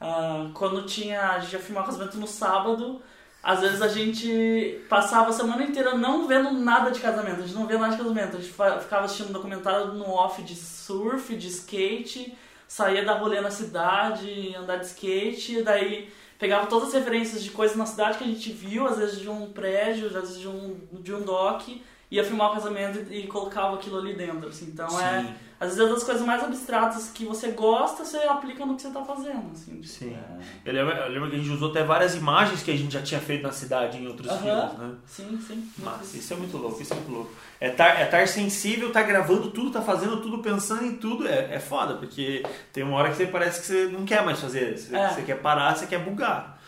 Uh, 0.00 0.52
quando 0.54 0.84
tinha. 0.86 1.32
A 1.32 1.38
gente 1.40 1.52
ia 1.52 1.60
filmar 1.60 1.86
casamento 1.86 2.16
no 2.18 2.26
sábado. 2.26 3.00
Às 3.42 3.60
vezes 3.60 3.82
a 3.82 3.88
gente 3.88 4.84
passava 4.88 5.30
a 5.30 5.32
semana 5.32 5.64
inteira 5.64 5.94
não 5.96 6.28
vendo 6.28 6.52
nada 6.52 6.92
de 6.92 7.00
casamento, 7.00 7.40
a 7.40 7.42
gente 7.42 7.54
não 7.54 7.66
via 7.66 7.76
nada 7.76 7.90
de 7.90 8.00
casamento, 8.00 8.36
a 8.36 8.40
gente 8.40 8.52
ficava 8.52 9.04
assistindo 9.04 9.30
um 9.30 9.32
documentário 9.32 9.88
no 9.94 10.08
off 10.10 10.40
de 10.42 10.54
surf, 10.54 11.34
de 11.34 11.48
skate, 11.48 12.38
saía 12.68 13.04
da 13.04 13.14
rolê 13.14 13.40
na 13.40 13.50
cidade, 13.50 14.54
andar 14.54 14.76
de 14.76 14.86
skate, 14.86 15.58
e 15.58 15.62
daí 15.62 16.08
pegava 16.42 16.66
todas 16.66 16.88
as 16.88 16.94
referências 16.94 17.40
de 17.40 17.52
coisas 17.52 17.76
na 17.76 17.86
cidade 17.86 18.18
que 18.18 18.24
a 18.24 18.26
gente 18.26 18.50
viu, 18.50 18.84
às 18.84 18.98
vezes 18.98 19.20
de 19.20 19.30
um 19.30 19.52
prédio, 19.52 20.08
às 20.08 20.12
vezes 20.12 20.40
de 20.40 20.48
um, 20.48 20.76
de 20.90 21.14
um 21.14 21.22
dock, 21.22 21.80
ia 22.16 22.24
filmar 22.24 22.50
o 22.50 22.54
casamento 22.54 23.10
e, 23.12 23.20
e 23.24 23.26
colocava 23.26 23.74
aquilo 23.76 23.98
ali 23.98 24.14
dentro, 24.14 24.48
assim. 24.48 24.66
Então 24.66 24.86
é 25.00 25.22
Sim. 25.22 25.34
às 25.58 25.76
vezes 25.76 25.92
das 25.92 26.02
coisas 26.04 26.22
mais 26.26 26.42
abstratas 26.44 27.08
que 27.08 27.24
você 27.24 27.52
gosta, 27.52 28.04
você 28.04 28.18
aplica 28.18 28.66
no 28.66 28.76
que 28.76 28.82
você 28.82 28.90
tá 28.90 29.02
fazendo, 29.04 29.50
assim. 29.52 29.72
tipo, 29.80 29.86
Sim. 29.86 30.14
é- 30.14 30.42
Eu 30.68 30.72
lembro, 30.74 30.92
eu 30.94 31.08
lembro 31.08 31.30
que 31.30 31.36
a 31.36 31.38
gente 31.38 31.50
usou 31.50 31.70
até 31.70 31.82
várias 31.82 32.14
imagens 32.14 32.62
que 32.62 32.70
a 32.70 32.76
gente 32.76 32.92
já 32.92 33.00
tinha 33.02 33.20
feito 33.20 33.42
na 33.42 33.52
cidade 33.52 33.96
em 33.98 34.06
outros 34.06 34.30
Aham. 34.30 34.40
filmes, 34.68 34.78
né? 34.78 34.94
Sim, 35.06 35.40
sim. 35.46 35.70
Mas 35.78 36.14
isso 36.14 36.32
é 36.34 36.36
muito 36.36 36.56
louco, 36.58 36.82
isso 36.82 36.92
é 36.92 36.96
muito 36.96 37.10
louco. 37.12 37.30
É 37.60 37.68
estar 37.70 37.98
é 38.00 38.04
tar 38.06 38.28
sensível, 38.28 38.92
tá 38.92 39.02
gravando 39.02 39.50
tudo, 39.50 39.70
tá 39.70 39.80
fazendo 39.80 40.20
tudo, 40.20 40.38
pensando 40.40 40.84
em 40.84 40.96
tudo, 40.96 41.26
é, 41.26 41.54
é 41.54 41.60
foda, 41.60 41.94
porque 41.94 42.42
tem 42.72 42.82
uma 42.84 42.96
hora 42.96 43.08
que 43.10 43.16
você 43.16 43.26
parece 43.26 43.60
que 43.60 43.66
você 43.66 43.86
não 43.86 44.04
quer 44.04 44.24
mais 44.24 44.38
fazer, 44.40 44.76
você, 44.76 44.94
É. 44.94 45.08
você 45.08 45.22
quer 45.22 45.36
parar, 45.40 45.74
você 45.76 45.86
quer 45.86 45.98
bugar. 46.04 46.60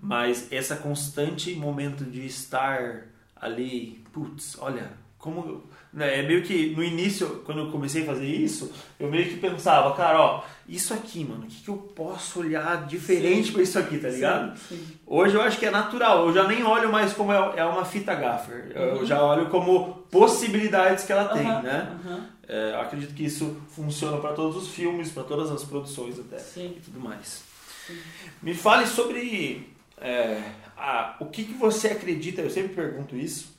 Mas 0.00 0.46
essa 0.52 0.76
constante 0.76 1.54
momento 1.54 2.04
de 2.04 2.24
estar 2.24 3.02
ali, 3.40 4.04
putz, 4.26 4.56
olha, 4.60 4.90
como. 5.18 5.64
né, 5.92 6.20
é 6.20 6.22
meio 6.22 6.42
que 6.42 6.74
no 6.76 6.82
início, 6.84 7.42
quando 7.44 7.58
eu 7.62 7.70
comecei 7.70 8.02
a 8.02 8.06
fazer 8.06 8.26
isso, 8.26 8.70
eu 9.00 9.10
meio 9.10 9.28
que 9.28 9.36
pensava, 9.38 9.94
cara, 9.96 10.20
ó, 10.20 10.42
isso 10.68 10.92
aqui, 10.94 11.24
mano, 11.24 11.44
o 11.44 11.46
que, 11.46 11.62
que 11.62 11.68
eu 11.70 11.76
posso 11.76 12.40
olhar 12.40 12.86
diferente 12.86 13.50
pra 13.52 13.62
isso 13.62 13.78
aqui, 13.78 13.98
tá 13.98 14.08
ligado? 14.08 14.56
Sim, 14.58 14.76
sim. 14.76 14.86
Hoje 15.06 15.34
eu 15.34 15.42
acho 15.42 15.58
que 15.58 15.66
é 15.66 15.70
natural, 15.70 16.26
eu 16.26 16.34
já 16.34 16.46
nem 16.46 16.62
olho 16.62 16.90
mais 16.92 17.12
como 17.12 17.32
é 17.32 17.54
é 17.56 17.64
uma 17.64 17.84
fita 17.84 18.14
gaffer, 18.14 18.72
eu 18.74 18.98
Uhum. 18.98 19.06
já 19.06 19.22
olho 19.22 19.46
como 19.48 19.94
possibilidades 20.10 21.04
que 21.04 21.12
ela 21.12 21.28
tem, 21.28 21.46
Aham, 21.48 21.62
né? 21.62 21.98
aham. 22.04 22.26
É, 22.50 22.72
eu 22.72 22.80
acredito 22.80 23.12
que 23.14 23.24
isso 23.24 23.56
funciona 23.74 24.16
para 24.18 24.32
todos 24.32 24.56
os 24.56 24.68
filmes, 24.68 25.10
para 25.10 25.22
todas 25.24 25.50
as 25.50 25.64
produções 25.64 26.18
até 26.18 26.38
Sim. 26.38 26.74
e 26.76 26.80
tudo 26.80 26.98
mais. 27.00 27.42
Me 28.42 28.54
fale 28.54 28.86
sobre 28.86 29.68
é, 30.00 30.40
a- 30.76 31.16
o 31.20 31.26
que, 31.26 31.44
que 31.44 31.54
você 31.54 31.88
acredita, 31.88 32.40
eu 32.40 32.48
sempre 32.50 32.74
pergunto 32.74 33.16
isso, 33.16 33.57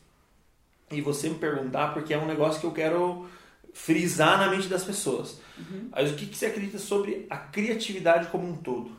e 0.91 1.01
você 1.01 1.29
me 1.29 1.35
perguntar 1.35 1.93
porque 1.93 2.13
é 2.13 2.17
um 2.17 2.25
negócio 2.25 2.59
que 2.59 2.65
eu 2.65 2.71
quero 2.71 3.27
frisar 3.73 4.37
na 4.37 4.49
mente 4.49 4.67
das 4.67 4.83
pessoas. 4.83 5.39
Uhum. 5.57 5.89
Mas 5.91 6.11
o 6.11 6.15
que, 6.15 6.25
que 6.25 6.37
você 6.37 6.47
acredita 6.47 6.77
sobre 6.77 7.25
a 7.29 7.37
criatividade 7.37 8.27
como 8.27 8.47
um 8.47 8.57
todo? 8.57 8.91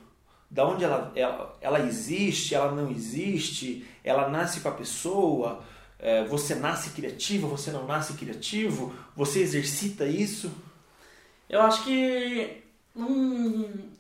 Da 0.50 0.66
onde 0.66 0.85
ela, 0.85 1.12
ela, 1.14 1.59
ela 1.61 1.80
existe, 1.80 2.54
ela 2.54 2.73
não 2.73 2.90
existe, 2.90 3.87
ela 4.02 4.28
nasce 4.28 4.61
com 4.61 4.68
a 4.68 4.73
pessoa, 4.73 5.62
é, 5.99 6.25
você 6.25 6.54
nasce 6.54 6.90
criativo, 6.90 7.47
você 7.47 7.70
não 7.70 7.87
nasce 7.87 8.14
criativo, 8.14 8.92
você 9.14 9.40
exercita 9.40 10.06
isso? 10.06 10.50
Eu 11.49 11.61
acho 11.62 11.85
que. 11.85 12.62
Não. 12.94 13.90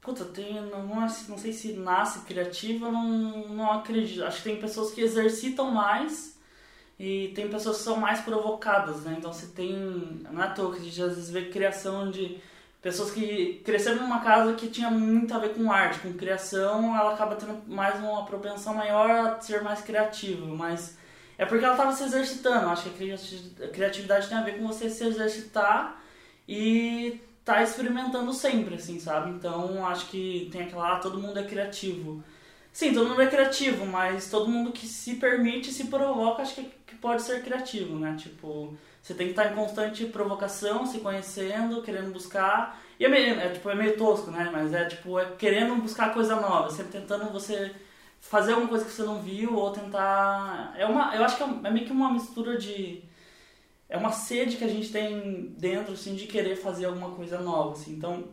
Puta, 0.00 0.24
tem, 0.24 0.54
não, 0.54 0.86
não, 0.86 1.00
não 1.00 1.38
sei 1.38 1.52
se 1.52 1.74
nasce 1.74 2.20
criativa, 2.20 2.90
não, 2.90 3.48
não 3.48 3.72
acredito. 3.72 4.24
Acho 4.24 4.38
que 4.38 4.44
tem 4.44 4.60
pessoas 4.60 4.92
que 4.92 5.02
exercitam 5.02 5.70
mais 5.70 6.39
e 7.02 7.32
tem 7.34 7.48
pessoas 7.48 7.78
que 7.78 7.84
são 7.84 7.96
mais 7.96 8.20
provocadas, 8.20 9.00
né? 9.04 9.14
Então 9.18 9.32
você 9.32 9.46
tem. 9.46 9.72
Não 10.30 10.42
é 10.42 10.46
à 10.46 10.50
toa 10.50 10.74
que 10.74 10.80
a 10.80 10.84
gente 10.84 11.02
às 11.02 11.14
vezes 11.14 11.30
vê 11.30 11.46
criação 11.46 12.10
de 12.10 12.38
pessoas 12.82 13.10
que 13.10 13.62
cresceram 13.64 14.02
numa 14.02 14.20
casa 14.20 14.52
que 14.52 14.68
tinha 14.68 14.90
muito 14.90 15.32
a 15.34 15.38
ver 15.38 15.54
com 15.54 15.72
arte, 15.72 16.00
com 16.00 16.12
criação, 16.12 16.94
ela 16.94 17.14
acaba 17.14 17.36
tendo 17.36 17.62
mais 17.66 17.98
uma 18.00 18.24
propensão 18.26 18.74
maior 18.74 19.10
a 19.10 19.40
ser 19.40 19.62
mais 19.62 19.80
criativa, 19.80 20.46
mas 20.46 20.98
é 21.38 21.46
porque 21.46 21.64
ela 21.64 21.74
estava 21.74 21.92
se 21.92 22.04
exercitando. 22.04 22.68
Acho 22.68 22.82
que 22.84 22.90
a 22.90 22.92
criati- 22.92 23.52
a 23.64 23.68
criatividade 23.68 24.28
tem 24.28 24.36
a 24.38 24.42
ver 24.42 24.58
com 24.58 24.66
você 24.66 24.90
se 24.90 25.02
exercitar 25.04 26.02
e 26.46 27.18
tá 27.44 27.62
experimentando 27.62 28.32
sempre, 28.34 28.74
assim, 28.74 28.98
sabe? 29.00 29.30
Então 29.30 29.86
acho 29.86 30.06
que 30.08 30.50
tem 30.52 30.62
aquela, 30.64 30.96
ah, 30.96 31.00
todo 31.00 31.18
mundo 31.18 31.38
é 31.38 31.44
criativo. 31.44 32.22
Sim, 32.72 32.94
todo 32.94 33.08
mundo 33.08 33.20
é 33.22 33.26
criativo, 33.26 33.84
mas 33.86 34.30
todo 34.30 34.48
mundo 34.48 34.72
que 34.72 34.86
se 34.86 35.16
permite, 35.16 35.72
se 35.72 35.86
provoca, 35.88 36.42
acho 36.42 36.54
que, 36.54 36.64
que 36.86 36.94
pode 36.96 37.22
ser 37.22 37.42
criativo, 37.42 37.98
né? 37.98 38.16
Tipo, 38.16 38.76
você 39.02 39.12
tem 39.14 39.26
que 39.26 39.32
estar 39.32 39.50
em 39.52 39.54
constante 39.54 40.06
provocação, 40.06 40.86
se 40.86 41.00
conhecendo, 41.00 41.82
querendo 41.82 42.12
buscar. 42.12 42.80
E 42.98 43.04
é 43.04 43.08
meio, 43.08 43.34
é, 43.40 43.50
tipo, 43.50 43.68
é 43.70 43.74
meio 43.74 43.96
tosco, 43.96 44.30
né? 44.30 44.48
Mas 44.52 44.72
é 44.72 44.84
tipo, 44.84 45.18
é 45.18 45.24
querendo 45.36 45.74
buscar 45.76 46.14
coisa 46.14 46.36
nova, 46.36 46.70
sempre 46.70 46.92
tentando 47.00 47.30
você 47.32 47.74
fazer 48.20 48.52
alguma 48.52 48.68
coisa 48.68 48.84
que 48.84 48.90
você 48.92 49.02
não 49.02 49.20
viu 49.20 49.54
ou 49.56 49.72
tentar. 49.72 50.72
É 50.76 50.86
uma, 50.86 51.14
eu 51.16 51.24
acho 51.24 51.36
que 51.36 51.42
é, 51.42 51.46
é 51.64 51.70
meio 51.70 51.86
que 51.86 51.92
uma 51.92 52.12
mistura 52.12 52.56
de 52.56 53.02
é 53.88 53.96
uma 53.96 54.12
sede 54.12 54.56
que 54.56 54.64
a 54.64 54.68
gente 54.68 54.90
tem 54.92 55.54
dentro 55.58 55.92
assim 55.94 56.14
de 56.14 56.26
querer 56.26 56.56
fazer 56.56 56.86
alguma 56.86 57.10
coisa 57.12 57.40
nova, 57.40 57.72
assim. 57.72 57.92
Então, 57.94 58.28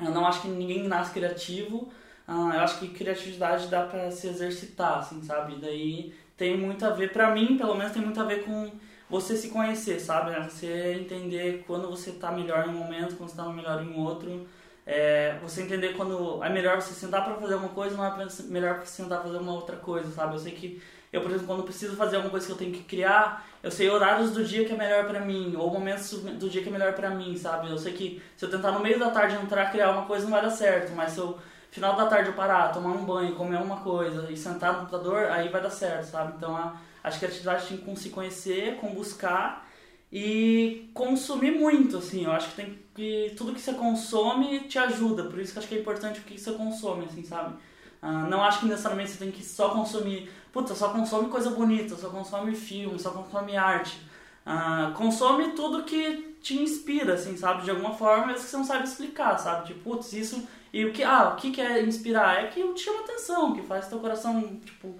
eu 0.00 0.10
não 0.10 0.26
acho 0.26 0.42
que 0.42 0.48
ninguém 0.48 0.88
nasce 0.88 1.12
criativo. 1.12 1.90
Ah, 2.28 2.50
eu 2.54 2.60
acho 2.60 2.78
que 2.78 2.88
criatividade 2.88 3.68
dá 3.68 3.84
pra 3.86 4.10
se 4.10 4.28
exercitar, 4.28 4.98
assim, 4.98 5.22
sabe? 5.22 5.56
Daí 5.56 6.14
tem 6.36 6.56
muito 6.56 6.84
a 6.84 6.90
ver, 6.90 7.10
pra 7.12 7.30
mim, 7.34 7.56
pelo 7.56 7.74
menos 7.74 7.92
tem 7.92 8.02
muito 8.02 8.20
a 8.20 8.24
ver 8.24 8.44
com 8.44 8.70
você 9.08 9.34
se 9.34 9.48
conhecer, 9.48 9.98
sabe? 9.98 10.30
né? 10.30 10.46
Você 10.48 10.94
entender 11.00 11.64
quando 11.66 11.88
você 11.88 12.12
tá 12.12 12.30
melhor 12.30 12.66
em 12.66 12.70
um 12.70 12.74
momento, 12.74 13.16
quando 13.16 13.30
você 13.30 13.36
tá 13.36 13.48
melhor 13.48 13.82
em 13.82 13.98
outro. 13.98 14.46
É, 14.86 15.38
você 15.42 15.62
entender 15.62 15.94
quando 15.96 16.42
é 16.44 16.50
melhor 16.50 16.80
você 16.80 16.94
sentar 16.94 17.24
pra 17.24 17.36
fazer 17.36 17.54
uma 17.54 17.70
coisa, 17.70 17.96
não 17.96 18.04
é 18.04 18.28
melhor 18.44 18.78
você 18.80 19.02
sentar 19.02 19.20
pra 19.20 19.28
fazer 19.28 19.38
uma 19.38 19.52
outra 19.52 19.76
coisa, 19.76 20.10
sabe? 20.12 20.34
Eu 20.34 20.38
sei 20.38 20.52
que 20.52 20.82
eu, 21.12 21.22
por 21.22 21.30
exemplo, 21.30 21.46
quando 21.46 21.62
preciso 21.62 21.96
fazer 21.96 22.16
alguma 22.16 22.30
coisa 22.30 22.46
que 22.46 22.52
eu 22.52 22.56
tenho 22.56 22.72
que 22.72 22.84
criar, 22.84 23.46
eu 23.62 23.70
sei 23.70 23.88
horários 23.88 24.32
do 24.32 24.44
dia 24.44 24.66
que 24.66 24.72
é 24.72 24.76
melhor 24.76 25.06
pra 25.06 25.20
mim, 25.20 25.54
ou 25.56 25.70
momentos 25.70 26.10
do 26.12 26.50
dia 26.50 26.62
que 26.62 26.68
é 26.68 26.72
melhor 26.72 26.92
pra 26.92 27.10
mim, 27.10 27.34
sabe? 27.36 27.70
Eu 27.70 27.78
sei 27.78 27.94
que 27.94 28.22
se 28.36 28.44
eu 28.44 28.50
tentar 28.50 28.72
no 28.72 28.80
meio 28.80 28.98
da 28.98 29.10
tarde 29.10 29.36
entrar 29.36 29.70
criar 29.70 29.90
uma 29.90 30.04
coisa 30.04 30.24
não 30.24 30.32
vai 30.32 30.42
dar 30.42 30.50
certo, 30.50 30.92
mas 30.94 31.12
se 31.12 31.18
eu 31.20 31.38
final 31.70 31.96
da 31.96 32.06
tarde 32.06 32.30
eu 32.30 32.34
parar, 32.34 32.72
tomar 32.72 32.90
um 32.90 33.04
banho, 33.04 33.34
comer 33.34 33.58
uma 33.58 33.78
coisa 33.80 34.30
e 34.30 34.36
sentar 34.36 34.72
no 34.72 34.78
computador, 34.80 35.30
aí 35.30 35.48
vai 35.48 35.60
dar 35.60 35.70
certo, 35.70 36.10
sabe? 36.10 36.34
Então 36.36 36.56
a, 36.56 36.76
acho 37.04 37.18
que 37.18 37.24
a 37.24 37.28
criatividade 37.28 37.66
tem 37.66 37.78
com 37.78 37.96
se 37.96 38.10
conhecer, 38.10 38.76
com 38.76 38.94
buscar 38.94 39.66
e 40.12 40.90
consumir 40.94 41.52
muito, 41.52 41.98
assim. 41.98 42.24
Eu 42.24 42.32
acho 42.32 42.50
que 42.50 42.56
tem 42.56 42.78
que 42.94 43.32
tudo 43.36 43.54
que 43.54 43.60
você 43.60 43.74
consome 43.74 44.60
te 44.60 44.78
ajuda, 44.78 45.24
por 45.24 45.38
isso 45.38 45.52
que 45.52 45.58
acho 45.58 45.68
que 45.68 45.76
é 45.76 45.80
importante 45.80 46.20
o 46.20 46.22
que 46.24 46.38
você 46.38 46.52
consome, 46.52 47.04
assim, 47.04 47.24
sabe? 47.24 47.54
Ah, 48.00 48.26
não 48.28 48.42
acho 48.42 48.60
que 48.60 48.66
necessariamente 48.66 49.10
você 49.10 49.18
tem 49.18 49.30
que 49.30 49.44
só 49.44 49.70
consumir, 49.70 50.30
puta, 50.52 50.74
só 50.74 50.90
consome 50.90 51.28
coisa 51.28 51.50
bonita, 51.50 51.96
só 51.96 52.08
consome 52.10 52.54
filme, 52.54 52.98
só 52.98 53.10
consome 53.10 53.56
arte. 53.56 54.00
Ah, 54.46 54.92
consome 54.96 55.52
tudo 55.52 55.84
que 55.84 56.36
te 56.40 56.60
inspira, 56.60 57.14
assim, 57.14 57.36
sabe? 57.36 57.62
De 57.64 57.70
alguma 57.70 57.92
forma, 57.94 58.26
mesmo 58.26 58.44
que 58.44 58.50
você 58.50 58.56
não 58.56 58.64
sabe 58.64 58.84
explicar, 58.84 59.36
sabe? 59.38 59.66
Tipo, 59.66 59.80
putz, 59.90 60.12
isso. 60.12 60.46
E 60.72 60.84
o 60.84 60.92
que, 60.92 61.02
ah, 61.02 61.30
o 61.30 61.36
que 61.36 61.50
que 61.50 61.60
é 61.60 61.82
inspirar? 61.82 62.44
É 62.44 62.48
que 62.48 62.62
te 62.74 62.82
chama 62.82 63.00
atenção, 63.00 63.54
que 63.54 63.62
faz 63.62 63.88
teu 63.88 63.98
coração, 64.00 64.60
tipo, 64.64 64.94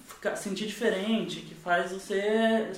ficar, 0.00 0.36
sentir 0.36 0.66
diferente, 0.66 1.40
que 1.40 1.54
faz 1.54 1.92
você 1.92 2.70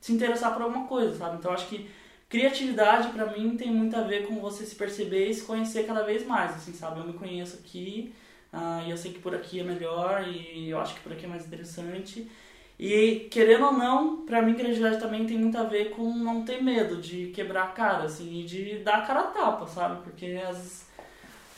se 0.00 0.12
interessar 0.12 0.52
por 0.52 0.62
alguma 0.62 0.86
coisa, 0.86 1.16
sabe? 1.16 1.36
Então 1.38 1.52
acho 1.52 1.68
que 1.68 1.88
criatividade 2.28 3.08
pra 3.08 3.26
mim 3.26 3.56
tem 3.56 3.70
muito 3.70 3.94
a 3.96 4.02
ver 4.02 4.26
com 4.26 4.40
você 4.40 4.64
se 4.64 4.74
perceber 4.74 5.28
e 5.28 5.34
se 5.34 5.44
conhecer 5.44 5.86
cada 5.86 6.02
vez 6.02 6.26
mais, 6.26 6.52
assim, 6.54 6.72
sabe? 6.72 7.00
Eu 7.00 7.06
me 7.06 7.12
conheço 7.12 7.56
aqui, 7.56 8.14
ah, 8.52 8.82
e 8.86 8.90
eu 8.90 8.96
sei 8.96 9.12
que 9.12 9.20
por 9.20 9.34
aqui 9.34 9.60
é 9.60 9.64
melhor, 9.64 10.26
e 10.26 10.68
eu 10.70 10.80
acho 10.80 10.94
que 10.94 11.00
por 11.00 11.12
aqui 11.12 11.24
é 11.24 11.28
mais 11.28 11.46
interessante. 11.46 12.30
E 12.78 13.28
querendo 13.30 13.66
ou 13.66 13.72
não, 13.72 14.24
pra 14.26 14.42
mim 14.42 14.54
criatividade 14.54 14.98
também 14.98 15.26
tem 15.26 15.38
muito 15.38 15.56
a 15.56 15.62
ver 15.62 15.90
com 15.90 16.12
não 16.16 16.44
ter 16.44 16.62
medo 16.62 16.96
de 16.96 17.28
quebrar 17.28 17.64
a 17.64 17.68
cara, 17.68 18.04
assim, 18.04 18.40
e 18.40 18.44
de 18.44 18.78
dar 18.78 18.96
a 18.98 19.02
cara 19.02 19.20
a 19.20 19.26
tapa, 19.28 19.66
sabe? 19.66 20.02
Porque 20.02 20.26
às 20.48 20.56
vezes, 20.56 20.86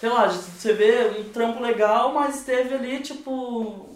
sei 0.04 0.12
lá, 0.12 0.28
você 0.28 0.75
vê 0.75 1.18
um 1.18 1.30
trampo 1.30 1.62
legal, 1.62 2.12
mas 2.12 2.44
teve 2.44 2.75
ali, 2.75 3.00
tipo, 3.00 3.88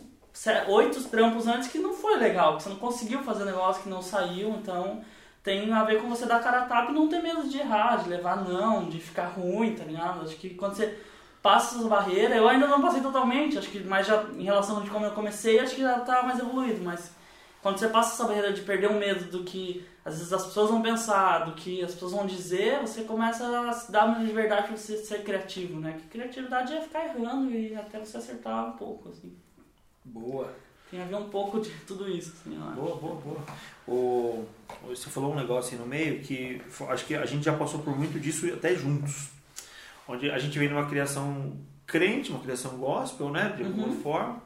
oito 0.66 1.04
trampos 1.04 1.46
antes 1.46 1.68
que 1.68 1.78
não 1.78 1.92
foi 1.92 2.16
legal, 2.16 2.56
que 2.56 2.62
você 2.62 2.70
não 2.70 2.76
conseguiu 2.76 3.22
fazer 3.22 3.44
negócio 3.44 3.82
que 3.82 3.90
não 3.90 4.00
saiu, 4.00 4.48
então 4.52 5.02
tem 5.42 5.70
a 5.70 5.84
ver 5.84 6.00
com 6.00 6.08
você 6.08 6.24
dar 6.24 6.42
cara 6.42 6.60
a 6.62 6.64
tapa 6.64 6.92
e 6.92 6.94
não 6.94 7.08
ter 7.08 7.20
medo 7.20 7.46
de 7.46 7.58
errar, 7.58 7.96
de 7.96 8.08
levar 8.08 8.42
não, 8.42 8.88
de 8.88 8.98
ficar 8.98 9.26
ruim, 9.26 9.74
tá 9.74 9.84
ligado? 9.84 10.22
Acho 10.22 10.36
que 10.36 10.54
quando 10.54 10.76
você 10.76 10.98
passa 11.42 11.76
essas 11.76 11.86
barreiras, 11.86 12.38
eu 12.38 12.48
ainda 12.48 12.66
não 12.66 12.80
passei 12.80 13.02
totalmente, 13.02 13.58
acho 13.58 13.68
que 13.68 13.80
mais 13.80 14.06
já 14.06 14.24
em 14.34 14.44
relação 14.44 14.80
de 14.80 14.88
como 14.88 15.04
eu 15.04 15.12
comecei, 15.12 15.60
acho 15.60 15.74
que 15.74 15.82
já 15.82 16.00
tá 16.00 16.22
mais 16.22 16.38
evoluído, 16.38 16.82
mas 16.82 17.12
quando 17.60 17.76
você 17.76 17.88
passa 17.88 18.14
essa 18.14 18.24
barreira 18.24 18.50
de 18.50 18.62
perder 18.62 18.88
o 18.88 18.94
medo 18.94 19.30
do 19.30 19.44
que 19.44 19.86
às 20.08 20.16
vezes 20.18 20.32
as 20.32 20.46
pessoas 20.46 20.70
vão 20.70 20.82
pensar, 20.82 21.40
do 21.44 21.52
que 21.52 21.82
as 21.82 21.92
pessoas 21.92 22.12
vão 22.12 22.26
dizer, 22.26 22.80
você 22.80 23.02
começa 23.02 23.46
a 23.68 23.72
se 23.72 23.92
dar 23.92 24.06
uma 24.06 24.18
liberdade 24.18 24.66
pra 24.68 24.76
você 24.76 24.96
ser 24.96 25.22
criativo, 25.22 25.78
né? 25.78 25.96
Que 26.00 26.06
criatividade 26.08 26.72
é 26.72 26.80
ficar 26.80 27.04
errando 27.04 27.50
e 27.52 27.74
até 27.74 27.98
você 27.98 28.16
acertar 28.16 28.68
um 28.68 28.72
pouco, 28.72 29.10
assim. 29.10 29.32
Boa. 30.04 30.52
Tem 30.90 31.02
a 31.02 31.04
ver 31.04 31.16
um 31.16 31.28
pouco 31.28 31.60
de 31.60 31.68
tudo 31.86 32.08
isso, 32.08 32.32
assim, 32.40 32.56
eu 32.56 32.62
acho. 32.66 32.80
Boa, 32.80 32.96
boa, 32.96 33.14
boa. 33.16 33.40
O, 33.86 34.46
você 34.86 35.10
falou 35.10 35.32
um 35.32 35.36
negócio 35.36 35.74
aí 35.74 35.78
no 35.80 35.86
meio 35.86 36.20
que 36.20 36.60
acho 36.88 37.04
que 37.04 37.14
a 37.14 37.26
gente 37.26 37.44
já 37.44 37.54
passou 37.54 37.80
por 37.80 37.96
muito 37.96 38.18
disso 38.18 38.46
até 38.52 38.74
juntos. 38.74 39.28
Onde 40.08 40.30
a 40.30 40.38
gente 40.38 40.58
vem 40.58 40.68
numa 40.70 40.86
criação 40.88 41.52
crente, 41.86 42.30
uma 42.30 42.40
criação 42.40 42.78
gospel, 42.78 43.28
né? 43.30 43.52
De 43.54 43.64
alguma 43.64 43.88
Uhum. 43.88 44.00
forma. 44.00 44.42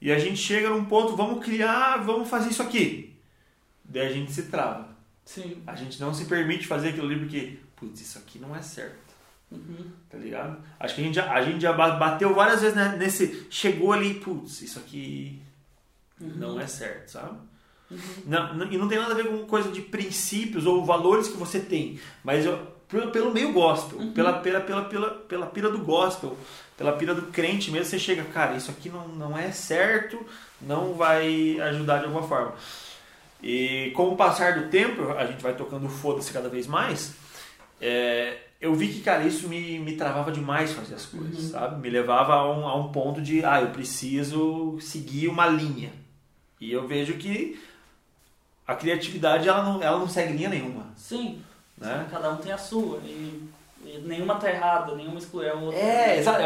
E 0.00 0.10
a 0.10 0.18
gente 0.18 0.38
chega 0.38 0.70
num 0.70 0.84
ponto, 0.86 1.14
vamos 1.14 1.44
criar, 1.44 1.98
vamos 2.02 2.28
fazer 2.28 2.48
isso 2.50 2.62
aqui. 2.62 3.14
Daí 3.84 4.06
a 4.08 4.12
gente 4.12 4.32
se 4.32 4.44
trava. 4.44 4.85
Sim. 5.26 5.62
A 5.66 5.74
gente 5.74 6.00
não 6.00 6.14
se 6.14 6.24
permite 6.24 6.66
fazer 6.66 6.88
aquilo 6.90 7.06
ali 7.06 7.18
porque, 7.18 7.58
putz, 7.76 8.00
isso 8.00 8.16
aqui 8.18 8.38
não 8.38 8.56
é 8.56 8.62
certo. 8.62 8.96
Uhum. 9.52 9.90
Tá 10.08 10.16
ligado? 10.16 10.56
Acho 10.80 10.94
que 10.94 11.00
a 11.02 11.04
gente 11.04 11.14
já, 11.16 11.30
a 11.32 11.42
gente 11.42 11.60
já 11.60 11.72
ba- 11.72 11.90
bateu 11.96 12.34
várias 12.34 12.62
vezes 12.62 12.74
né, 12.76 12.96
nesse. 12.98 13.46
Chegou 13.50 13.92
ali, 13.92 14.14
putz, 14.14 14.62
isso 14.62 14.78
aqui 14.78 15.42
Uhum. 16.20 16.32
não 16.36 16.58
é 16.60 16.66
certo, 16.66 17.10
sabe? 17.10 17.36
Uhum. 17.90 17.98
Não, 18.24 18.54
não, 18.54 18.72
e 18.72 18.78
não 18.78 18.88
tem 18.88 18.98
nada 18.98 19.12
a 19.12 19.16
ver 19.16 19.26
com 19.28 19.44
coisa 19.46 19.70
de 19.70 19.82
princípios 19.82 20.64
ou 20.64 20.82
valores 20.84 21.28
que 21.28 21.36
você 21.36 21.60
tem, 21.60 22.00
mas 22.24 22.46
eu, 22.46 22.56
pelo, 22.88 23.10
pelo 23.10 23.32
meio 23.34 23.52
gospel, 23.52 23.98
uhum. 23.98 24.12
pela, 24.12 24.32
pela, 24.40 24.60
pela, 24.60 24.84
pela, 24.86 25.10
pela 25.10 25.46
pira 25.46 25.70
do 25.70 25.78
gospel, 25.78 26.36
pela 26.76 26.92
pira 26.96 27.14
do 27.14 27.22
crente 27.30 27.70
mesmo, 27.70 27.84
você 27.90 27.98
chega, 27.98 28.24
cara, 28.24 28.56
isso 28.56 28.70
aqui 28.70 28.88
não, 28.88 29.06
não 29.08 29.36
é 29.38 29.52
certo, 29.52 30.18
não 30.60 30.94
vai 30.94 31.60
ajudar 31.60 31.98
de 31.98 32.04
alguma 32.06 32.26
forma. 32.26 32.54
E 33.48 33.92
com 33.92 34.08
o 34.08 34.16
passar 34.16 34.58
do 34.58 34.68
tempo, 34.70 35.12
a 35.12 35.24
gente 35.24 35.40
vai 35.40 35.54
tocando 35.54 35.88
foda-se 35.88 36.32
cada 36.32 36.48
vez 36.48 36.66
mais, 36.66 37.14
é, 37.80 38.38
eu 38.60 38.74
vi 38.74 38.88
que, 38.88 39.00
cara, 39.00 39.22
isso 39.22 39.48
me, 39.48 39.78
me 39.78 39.96
travava 39.96 40.32
demais 40.32 40.72
fazer 40.72 40.96
as 40.96 41.06
coisas, 41.06 41.44
uhum. 41.44 41.50
sabe? 41.50 41.80
Me 41.80 41.88
levava 41.88 42.32
a 42.32 42.50
um, 42.50 42.66
a 42.66 42.74
um 42.74 42.90
ponto 42.90 43.22
de, 43.22 43.44
ah, 43.44 43.60
eu 43.60 43.68
preciso 43.68 44.76
seguir 44.80 45.28
uma 45.28 45.46
linha. 45.46 45.92
E 46.60 46.72
eu 46.72 46.88
vejo 46.88 47.14
que 47.18 47.62
a 48.66 48.74
criatividade, 48.74 49.48
ela 49.48 49.62
não, 49.62 49.80
ela 49.80 50.00
não 50.00 50.08
segue 50.08 50.32
linha 50.32 50.48
nenhuma. 50.48 50.88
Sim. 50.96 51.40
Né? 51.78 52.04
Sim, 52.04 52.10
cada 52.10 52.32
um 52.32 52.38
tem 52.38 52.50
a 52.50 52.58
sua. 52.58 52.98
E, 53.04 53.48
e 53.84 54.02
nenhuma 54.04 54.40
tá 54.40 54.50
errada, 54.50 54.96
nenhuma 54.96 55.18
exclui 55.18 55.48
a 55.48 55.54
outra. 55.54 55.78
É, 55.78 56.18
exato. 56.18 56.42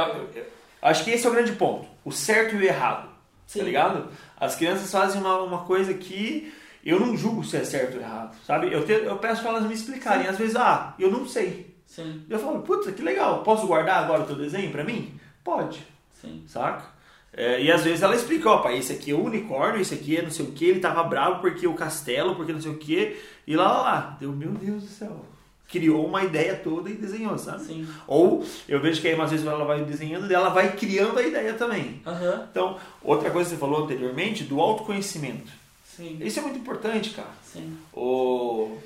acho 0.82 1.02
que 1.02 1.12
esse 1.12 1.26
é 1.26 1.30
o 1.30 1.32
grande 1.32 1.52
ponto. 1.52 1.88
O 2.04 2.12
certo 2.12 2.56
e 2.56 2.58
o 2.58 2.62
errado. 2.62 3.04
Tá 3.04 3.14
Sim. 3.46 3.60
Tá 3.60 3.64
ligado? 3.64 4.08
As 4.38 4.54
crianças 4.54 4.92
fazem 4.92 5.18
uma, 5.18 5.38
uma 5.38 5.64
coisa 5.64 5.94
que 5.94 6.59
eu 6.84 6.98
não 6.98 7.16
julgo 7.16 7.44
se 7.44 7.56
é 7.56 7.64
certo 7.64 7.96
ou 7.96 8.00
errado, 8.00 8.36
sabe? 8.46 8.72
Eu, 8.72 8.84
te, 8.84 8.92
eu 8.92 9.16
peço 9.18 9.42
para 9.42 9.50
elas 9.50 9.64
me 9.64 9.74
explicarem. 9.74 10.22
Sim. 10.22 10.28
Às 10.28 10.38
vezes, 10.38 10.56
ah, 10.56 10.94
eu 10.98 11.10
não 11.10 11.26
sei. 11.26 11.74
Sim. 11.86 12.22
Eu 12.28 12.38
falo, 12.38 12.62
puta, 12.62 12.92
que 12.92 13.02
legal. 13.02 13.42
Posso 13.42 13.66
guardar 13.66 14.04
agora 14.04 14.22
o 14.22 14.26
teu 14.26 14.36
desenho 14.36 14.70
para 14.70 14.84
mim? 14.84 15.18
Pode. 15.42 15.84
Sim. 16.20 16.44
Saca? 16.46 16.84
É, 17.32 17.62
e 17.62 17.70
às 17.70 17.84
vezes 17.84 18.02
ela 18.02 18.14
explica, 18.14 18.50
ó, 18.50 18.58
pai, 18.58 18.78
esse 18.78 18.92
aqui 18.92 19.12
é 19.12 19.14
o 19.14 19.24
unicórnio, 19.24 19.80
esse 19.80 19.94
aqui 19.94 20.16
é 20.16 20.22
não 20.22 20.30
sei 20.30 20.44
o 20.44 20.52
que, 20.52 20.64
ele 20.64 20.80
tava 20.80 21.02
bravo 21.04 21.40
porque 21.40 21.66
o 21.66 21.74
castelo, 21.74 22.34
porque 22.34 22.52
não 22.52 22.60
sei 22.60 22.72
o 22.72 22.76
que, 22.76 23.16
e 23.46 23.56
lá, 23.56 23.70
lá, 23.70 23.82
lá. 23.82 24.16
Deu, 24.18 24.32
meu 24.32 24.50
Deus 24.50 24.82
do 24.82 24.88
céu. 24.88 25.24
Criou 25.68 26.04
uma 26.04 26.24
ideia 26.24 26.56
toda 26.56 26.90
e 26.90 26.94
desenhou, 26.94 27.38
sabe? 27.38 27.62
Sim. 27.62 27.88
Ou 28.08 28.44
eu 28.68 28.80
vejo 28.80 29.00
que 29.00 29.06
aí 29.06 29.20
às 29.20 29.30
vezes 29.30 29.46
ela 29.46 29.64
vai 29.64 29.84
desenhando 29.84 30.28
e 30.28 30.34
ela 30.34 30.48
vai 30.48 30.72
criando 30.72 31.16
a 31.16 31.22
ideia 31.22 31.54
também. 31.54 32.02
Uhum. 32.04 32.44
Então, 32.50 32.76
outra 33.02 33.30
coisa 33.30 33.48
que 33.48 33.54
você 33.54 33.60
falou 33.60 33.84
anteriormente, 33.84 34.42
do 34.42 34.60
autoconhecimento. 34.60 35.59
Sim. 36.00 36.18
Isso 36.22 36.38
é 36.38 36.42
muito 36.42 36.58
importante, 36.58 37.10
cara. 37.10 37.28
Sim. 37.44 37.76
O... 37.92 38.78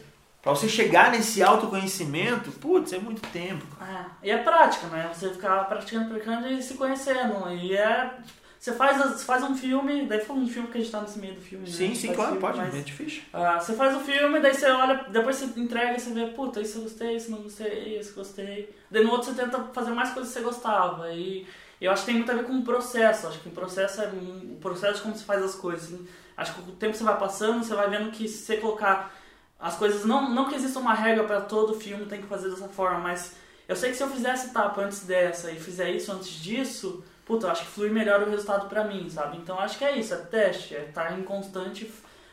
Pra 0.42 0.52
você 0.52 0.68
chegar 0.68 1.11
nesse 1.11 1.42
autoconhecimento, 1.42 2.50
putz, 2.52 2.92
é 2.92 2.99
muito 2.99 3.23
tempo. 3.30 3.64
É. 3.80 4.26
E 4.26 4.30
é 4.30 4.38
prática, 4.38 4.88
né? 4.88 5.11
Você 5.12 5.30
ficar 5.30 5.64
praticando, 5.64 6.11
praticando 6.11 6.49
e 6.49 6.62
se 6.62 6.75
conhecendo. 6.75 7.50
E 7.50 7.76
é. 7.76 8.11
Você 8.59 8.73
faz, 8.73 8.97
você 8.97 9.25
faz 9.26 9.42
um 9.42 9.54
filme, 9.54 10.06
daí 10.06 10.21
foi 10.21 10.37
um 10.37 10.49
filme 10.49 10.68
que 10.68 10.78
a 10.78 10.80
gente 10.80 10.90
tá 10.90 11.02
nesse 11.02 11.18
meio 11.18 11.35
do 11.35 11.40
filme. 11.40 11.71
Sim, 11.71 11.88
né? 11.88 11.94
sim, 11.94 12.14
claro, 12.14 12.30
filme, 12.30 12.40
pode, 12.40 12.56
mas, 12.56 12.75
é 12.75 12.80
difícil. 12.80 13.23
Uh, 13.33 13.61
você 13.61 13.75
faz 13.75 13.94
o 13.94 14.00
filme, 14.00 14.40
daí 14.40 14.54
você 14.54 14.66
olha, 14.71 15.04
depois 15.11 15.37
você 15.37 15.61
entrega 15.61 15.94
e 15.94 16.00
você 16.00 16.11
vê, 16.14 16.26
puta, 16.28 16.62
isso 16.62 16.78
eu 16.78 16.83
gostei, 16.85 17.14
isso 17.14 17.30
não 17.30 17.42
gostei, 17.42 17.99
isso 17.99 18.14
gostei. 18.14 18.75
Daí 18.90 19.04
no 19.04 19.11
outro 19.11 19.30
você 19.30 19.42
tenta 19.42 19.62
fazer 19.64 19.90
mais 19.90 20.14
coisas 20.14 20.33
que 20.33 20.38
você 20.38 20.44
gostava. 20.44 21.12
E 21.12 21.47
eu 21.78 21.92
acho 21.92 22.04
que 22.04 22.06
tem 22.06 22.14
muito 22.14 22.33
a 22.33 22.37
ver 22.37 22.44
com 22.44 22.54
o 22.54 22.64
processo. 22.64 23.26
Acho 23.26 23.38
que 23.40 23.49
o 23.50 23.52
processo 23.52 24.00
é 24.00 24.06
o 24.06 24.56
processo 24.59 24.94
de 24.94 25.02
como 25.02 25.14
se 25.14 25.25
faz 25.25 25.42
as 25.42 25.54
coisas. 25.54 26.00
Acho 26.37 26.55
que 26.55 26.61
o 26.61 26.73
tempo 26.73 26.93
que 26.93 26.99
você 26.99 27.05
vai 27.05 27.19
passando, 27.19 27.64
você 27.64 27.75
vai 27.75 27.88
vendo 27.88 28.11
que 28.11 28.29
se 28.29 28.38
você 28.38 28.57
colocar 28.57 29.12
as 29.59 29.76
coisas. 29.76 30.05
Não, 30.05 30.31
não 30.31 30.49
que 30.49 30.55
exista 30.55 30.79
uma 30.79 30.95
regra 30.95 31.25
para 31.25 31.41
todo 31.41 31.81
filme 31.81 32.07
tem 32.07 32.21
que 32.21 32.26
fazer 32.26 32.50
dessa 32.50 32.69
forma, 32.69 32.99
mas 32.99 33.35
eu 33.67 33.75
sei 33.75 33.91
que 33.91 33.97
se 33.97 34.03
eu 34.03 34.11
fizer 34.11 34.31
essa 34.31 34.49
etapa 34.49 34.83
antes 34.83 35.00
dessa 35.07 35.50
e 35.50 35.59
fizer 35.59 35.91
isso 35.91 36.12
antes 36.12 36.31
disso, 36.31 37.03
puta, 37.25 37.47
eu 37.47 37.50
acho 37.50 37.62
que 37.62 37.71
flui 37.71 37.88
melhor 37.88 38.23
o 38.23 38.31
resultado 38.31 38.69
para 38.69 38.85
mim, 38.85 39.09
sabe? 39.09 39.38
Então 39.38 39.59
acho 39.59 39.79
que 39.79 39.85
é 39.85 39.97
isso, 39.97 40.12
é 40.12 40.19
teste, 40.19 40.76
é 40.76 40.85
estar 40.85 41.09
tá 41.09 41.14
em 41.14 41.23
constante 41.23 41.91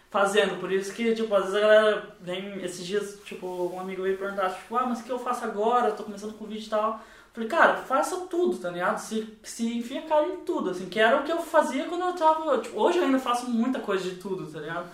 fazendo. 0.10 0.60
Por 0.60 0.72
isso 0.72 0.93
que, 0.93 1.15
tipo, 1.15 1.34
às 1.34 1.46
vezes 1.46 1.55
a 1.55 1.62
galera 1.62 2.15
vem 2.20 2.62
esses 2.62 2.86
dias, 2.86 3.17
tipo, 3.24 3.48
um 3.74 3.79
amigo 3.79 4.03
veio 4.03 4.17
perguntar, 4.17 4.50
tipo, 4.50 4.75
ah, 4.75 4.86
mas 4.86 5.00
o 5.00 5.03
que 5.03 5.12
eu 5.12 5.20
faço 5.20 5.46
agora? 5.46 5.88
Eu 5.88 5.96
tô 5.96 6.03
começando 6.03 6.38
com 6.38 6.46
vídeo 6.46 6.67
e 6.67 6.70
tal. 6.70 7.01
Falei, 7.33 7.47
cara, 7.47 7.77
faça 7.77 8.17
tudo, 8.29 8.57
tá 8.57 8.69
ligado? 8.69 8.97
Se, 8.97 9.38
se 9.41 9.77
enfia 9.77 10.01
a 10.01 10.07
cara 10.07 10.27
em 10.27 10.38
tudo, 10.38 10.71
assim, 10.71 10.89
que 10.89 11.00
era 11.00 11.17
o 11.17 11.23
que 11.23 11.31
eu 11.31 11.41
fazia 11.41 11.85
quando 11.85 12.03
eu 12.03 12.13
tava. 12.13 12.57
Tipo, 12.57 12.79
hoje 12.79 12.98
eu 12.98 13.05
ainda 13.05 13.20
faço 13.20 13.50
muita 13.50 13.79
coisa 13.79 14.03
de 14.09 14.17
tudo, 14.17 14.51
tá 14.51 14.59
ligado? 14.59 14.89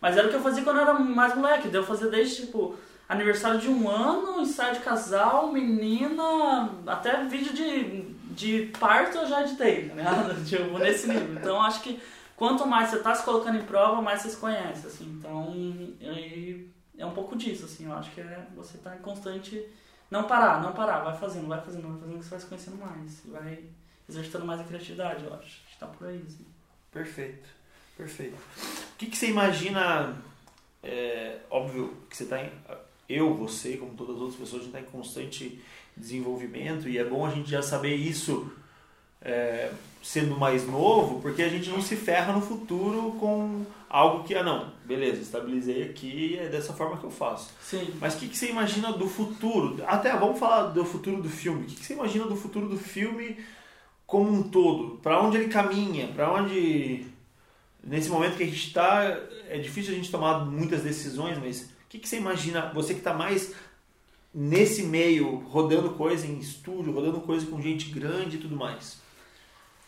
Mas 0.00 0.16
era 0.16 0.28
o 0.28 0.30
que 0.30 0.36
eu 0.36 0.42
fazia 0.42 0.62
quando 0.62 0.76
eu 0.76 0.82
era 0.82 0.94
mais 0.94 1.34
moleque. 1.34 1.68
Deu 1.68 1.82
fazer 1.82 2.08
desde, 2.08 2.42
tipo, 2.42 2.76
aniversário 3.08 3.58
de 3.58 3.68
um 3.68 3.88
ano, 3.88 4.40
ensaio 4.40 4.74
de 4.74 4.80
casal, 4.80 5.50
menina, 5.50 6.70
até 6.86 7.24
vídeo 7.24 7.52
de, 7.52 8.02
de 8.34 8.72
parto 8.78 9.18
eu 9.18 9.26
já 9.26 9.42
editei, 9.42 9.88
tá 9.88 9.94
ligado? 9.94 10.44
tipo, 10.46 10.78
nesse 10.78 11.08
nível. 11.08 11.34
Então 11.34 11.60
acho 11.60 11.82
que 11.82 12.00
quanto 12.36 12.64
mais 12.68 12.88
você 12.88 13.00
tá 13.00 13.12
se 13.16 13.24
colocando 13.24 13.58
em 13.58 13.64
prova, 13.64 14.00
mais 14.00 14.22
você 14.22 14.30
se 14.30 14.36
conhece, 14.36 14.86
assim. 14.86 15.06
Então, 15.18 15.52
é 16.96 17.04
um 17.04 17.10
pouco 17.10 17.36
disso, 17.36 17.64
assim. 17.64 17.86
Eu 17.86 17.94
acho 17.94 18.12
que 18.12 18.20
é 18.20 18.46
você 18.54 18.78
tá 18.78 18.94
em 18.94 19.00
constante 19.00 19.60
não 20.10 20.24
parar, 20.24 20.62
não 20.62 20.72
parar, 20.72 21.00
vai 21.00 21.16
fazendo, 21.16 21.46
vai 21.46 21.60
fazendo, 21.60 21.88
vai 21.88 22.00
fazendo 22.00 22.18
que 22.18 22.24
você 22.24 22.30
vai 22.30 22.40
se 22.40 22.46
conhecendo 22.46 22.76
mais. 22.78 23.22
Vai 23.26 23.64
exercitando 24.08 24.44
mais 24.44 24.60
a 24.60 24.64
criatividade, 24.64 25.24
eu 25.24 25.34
acho. 25.34 25.62
Está 25.70 25.86
por 25.86 26.08
aí, 26.08 26.22
assim. 26.26 26.44
Perfeito, 26.90 27.48
perfeito. 27.96 28.36
O 28.36 28.96
que, 28.98 29.06
que 29.06 29.16
você 29.16 29.28
imagina? 29.28 30.16
É, 30.82 31.38
óbvio 31.50 31.96
que 32.08 32.16
você 32.16 32.24
está 32.24 32.42
em. 32.42 32.50
Eu, 33.08 33.34
você, 33.34 33.76
como 33.76 33.94
todas 33.94 34.16
as 34.16 34.22
outras 34.22 34.40
pessoas, 34.40 34.62
a 34.62 34.64
gente 34.64 34.76
está 34.76 34.80
em 34.80 34.90
constante 34.90 35.62
desenvolvimento 35.96 36.88
e 36.88 36.96
é 36.98 37.04
bom 37.04 37.26
a 37.26 37.30
gente 37.30 37.50
já 37.50 37.60
saber 37.60 37.94
isso 37.94 38.50
é, 39.20 39.72
sendo 40.02 40.36
mais 40.36 40.66
novo, 40.66 41.20
porque 41.20 41.42
a 41.42 41.48
gente 41.48 41.68
não 41.68 41.82
se 41.82 41.96
ferra 41.96 42.32
no 42.32 42.40
futuro 42.40 43.12
com 43.18 43.64
algo 43.90 44.22
que, 44.22 44.36
ah 44.36 44.44
não, 44.44 44.72
beleza, 44.84 45.20
estabilizei 45.20 45.82
aqui 45.82 46.38
é 46.38 46.48
dessa 46.48 46.72
forma 46.72 46.96
que 46.96 47.04
eu 47.04 47.10
faço. 47.10 47.52
Sim. 47.60 47.92
Mas 48.00 48.14
o 48.14 48.18
que, 48.18 48.28
que 48.28 48.38
você 48.38 48.48
imagina 48.48 48.92
do 48.92 49.08
futuro? 49.08 49.82
Até 49.84 50.16
vamos 50.16 50.38
falar 50.38 50.68
do 50.68 50.84
futuro 50.84 51.20
do 51.20 51.28
filme. 51.28 51.64
O 51.64 51.66
que, 51.66 51.74
que 51.74 51.84
você 51.84 51.94
imagina 51.94 52.24
do 52.26 52.36
futuro 52.36 52.68
do 52.68 52.78
filme 52.78 53.36
como 54.06 54.30
um 54.30 54.44
todo? 54.44 54.98
Para 55.02 55.20
onde 55.20 55.38
ele 55.38 55.48
caminha? 55.48 56.06
Para 56.08 56.32
onde. 56.32 57.04
Nesse 57.82 58.10
momento 58.10 58.36
que 58.36 58.44
a 58.44 58.46
gente 58.46 58.68
está, 58.68 59.04
é 59.48 59.58
difícil 59.58 59.92
a 59.92 59.96
gente 59.96 60.10
tomar 60.10 60.44
muitas 60.44 60.82
decisões, 60.82 61.38
mas 61.38 61.62
o 61.62 61.88
que, 61.88 61.98
que 61.98 62.08
você 62.08 62.18
imagina, 62.18 62.70
você 62.74 62.92
que 62.92 63.00
está 63.00 63.14
mais 63.14 63.54
nesse 64.34 64.82
meio, 64.82 65.36
rodando 65.48 65.90
coisa 65.90 66.26
em 66.26 66.38
estúdio, 66.38 66.92
rodando 66.92 67.22
coisa 67.22 67.46
com 67.46 67.60
gente 67.60 67.90
grande 67.90 68.36
e 68.36 68.40
tudo 68.40 68.54
mais? 68.54 69.00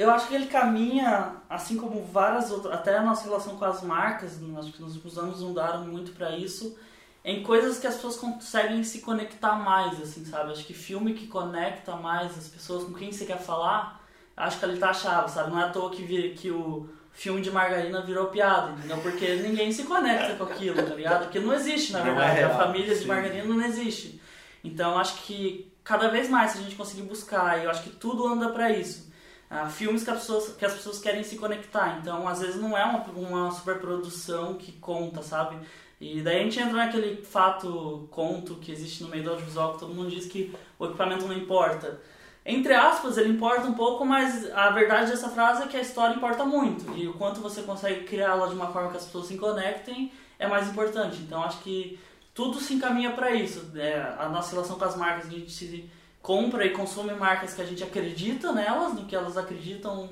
Eu 0.02 0.10
acho 0.10 0.26
que 0.26 0.34
ele 0.34 0.46
caminha, 0.46 1.36
assim 1.48 1.76
como 1.76 2.04
várias 2.04 2.50
outras, 2.50 2.74
até 2.74 2.98
a 2.98 3.02
nossa 3.02 3.22
relação 3.22 3.56
com 3.56 3.64
as 3.64 3.82
marcas, 3.82 4.32
acho 4.58 4.72
que 4.72 4.82
nos 4.82 4.96
últimos 4.96 5.16
anos 5.16 5.40
mudaram 5.40 5.84
muito 5.84 6.10
para 6.10 6.36
isso, 6.36 6.76
em 7.24 7.44
coisas 7.44 7.78
que 7.78 7.86
as 7.86 7.94
pessoas 7.94 8.16
conseguem 8.16 8.82
se 8.82 9.00
conectar 9.00 9.54
mais, 9.54 10.02
assim, 10.02 10.24
sabe? 10.24 10.50
Acho 10.50 10.64
que 10.64 10.74
filme 10.74 11.14
que 11.14 11.28
conecta 11.28 11.94
mais 11.94 12.36
as 12.36 12.48
pessoas 12.48 12.82
com 12.82 12.92
quem 12.94 13.12
você 13.12 13.24
quer 13.24 13.38
falar, 13.38 14.04
acho 14.36 14.58
que 14.58 14.64
ele 14.64 14.76
tá 14.76 14.90
a 14.90 14.94
chave, 14.94 15.30
sabe? 15.30 15.52
Não 15.52 15.60
é 15.60 15.66
à 15.66 15.68
toa 15.68 15.90
que, 15.90 16.30
que 16.30 16.50
o 16.50 16.88
filme 17.12 17.40
de 17.40 17.52
margarina 17.52 18.02
virou 18.02 18.26
piada, 18.26 18.72
entendeu? 18.72 18.98
Porque 18.98 19.36
ninguém 19.36 19.70
se 19.70 19.84
conecta 19.84 20.34
com 20.34 20.42
aquilo, 20.42 20.82
tá 20.82 20.96
ligado? 20.96 21.22
Porque 21.26 21.38
não 21.38 21.54
existe, 21.54 21.92
na 21.92 22.00
é 22.00 22.02
verdade. 22.02 22.40
É 22.40 22.44
a 22.44 22.50
família 22.50 22.98
de 22.98 23.06
margarina 23.06 23.44
não 23.44 23.64
existe. 23.64 24.20
Então, 24.64 24.98
acho 24.98 25.22
que 25.22 25.72
cada 25.84 26.08
vez 26.08 26.28
mais 26.28 26.50
se 26.50 26.58
a 26.58 26.62
gente 26.62 26.74
conseguir 26.74 27.02
buscar, 27.02 27.60
e 27.60 27.64
eu 27.66 27.70
acho 27.70 27.84
que 27.84 27.90
tudo 27.90 28.26
anda 28.26 28.48
para 28.48 28.68
isso 28.72 29.11
uh, 29.52 29.68
filmes 29.70 30.02
que 30.02 30.10
as, 30.10 30.20
pessoas, 30.20 30.56
que 30.56 30.64
as 30.64 30.72
pessoas 30.72 30.98
querem 30.98 31.22
se 31.22 31.36
conectar. 31.36 31.98
Então, 32.00 32.26
às 32.26 32.40
vezes, 32.40 32.60
não 32.60 32.76
é 32.76 32.84
uma, 32.84 33.04
uma 33.04 33.50
superprodução 33.50 34.54
que 34.54 34.72
conta, 34.72 35.22
sabe? 35.22 35.56
E 36.00 36.20
daí 36.20 36.40
a 36.40 36.42
gente 36.42 36.58
entra 36.58 36.72
naquele 36.72 37.22
fato, 37.22 38.08
conto 38.10 38.56
que 38.56 38.72
existe 38.72 39.04
no 39.04 39.08
meio 39.08 39.22
do 39.22 39.30
audiovisual, 39.30 39.74
que 39.74 39.80
todo 39.80 39.94
mundo 39.94 40.10
diz 40.10 40.26
que 40.26 40.52
o 40.78 40.86
equipamento 40.86 41.26
não 41.26 41.36
importa. 41.36 42.00
Entre 42.44 42.74
aspas, 42.74 43.16
ele 43.16 43.28
importa 43.28 43.68
um 43.68 43.74
pouco, 43.74 44.04
mas 44.04 44.50
a 44.50 44.70
verdade 44.70 45.12
dessa 45.12 45.28
frase 45.28 45.62
é 45.62 45.66
que 45.68 45.76
a 45.76 45.80
história 45.80 46.16
importa 46.16 46.44
muito. 46.44 46.92
E 46.98 47.06
o 47.06 47.12
quanto 47.12 47.40
você 47.40 47.62
consegue 47.62 48.02
criá-la 48.02 48.48
de 48.48 48.54
uma 48.54 48.72
forma 48.72 48.90
que 48.90 48.96
as 48.96 49.04
pessoas 49.04 49.26
se 49.26 49.36
conectem 49.36 50.10
é 50.40 50.48
mais 50.48 50.68
importante. 50.68 51.18
Então, 51.22 51.40
acho 51.44 51.60
que 51.60 52.00
tudo 52.34 52.58
se 52.58 52.74
encaminha 52.74 53.12
para 53.12 53.30
isso. 53.30 53.70
É, 53.76 54.16
a 54.18 54.28
nossa 54.28 54.50
relação 54.50 54.76
com 54.76 54.84
as 54.84 54.96
marcas, 54.96 55.28
a 55.28 55.30
gente 55.30 55.52
se 55.52 55.88
compra 56.22 56.64
e 56.64 56.70
consome 56.70 57.12
marcas 57.12 57.52
que 57.52 57.60
a 57.60 57.66
gente 57.66 57.82
acredita 57.82 58.52
nelas, 58.52 58.94
no 58.94 59.04
que 59.04 59.14
elas 59.14 59.36
acreditam 59.36 60.08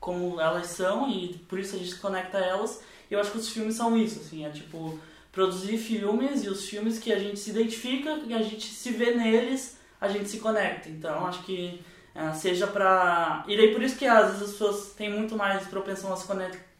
como 0.00 0.40
elas 0.40 0.66
são 0.66 1.08
e 1.08 1.34
por 1.48 1.58
isso 1.58 1.76
a 1.76 1.78
gente 1.78 1.94
conecta 1.96 2.38
elas. 2.38 2.82
E 3.08 3.14
eu 3.14 3.20
acho 3.20 3.30
que 3.30 3.38
os 3.38 3.48
filmes 3.48 3.76
são 3.76 3.96
isso, 3.96 4.20
assim, 4.20 4.44
é 4.44 4.50
tipo 4.50 4.98
produzir 5.30 5.78
filmes 5.78 6.44
e 6.44 6.48
os 6.48 6.68
filmes 6.68 6.98
que 6.98 7.12
a 7.12 7.18
gente 7.18 7.38
se 7.38 7.50
identifica, 7.50 8.18
que 8.18 8.34
a 8.34 8.42
gente 8.42 8.66
se 8.66 8.90
vê 8.90 9.14
neles, 9.14 9.78
a 10.00 10.08
gente 10.08 10.28
se 10.28 10.38
conecta. 10.38 10.88
Então 10.90 11.26
acho 11.26 11.42
que 11.44 11.82
é, 12.14 12.32
seja 12.32 12.66
pra. 12.66 13.44
E 13.46 13.56
daí 13.56 13.72
por 13.72 13.82
isso 13.82 13.96
que 13.96 14.06
às 14.06 14.26
vezes 14.26 14.42
as 14.42 14.50
pessoas 14.50 14.92
têm 14.94 15.10
muito 15.10 15.36
mais 15.36 15.66
propensão 15.68 16.12
a 16.12 16.16
se 16.16 16.26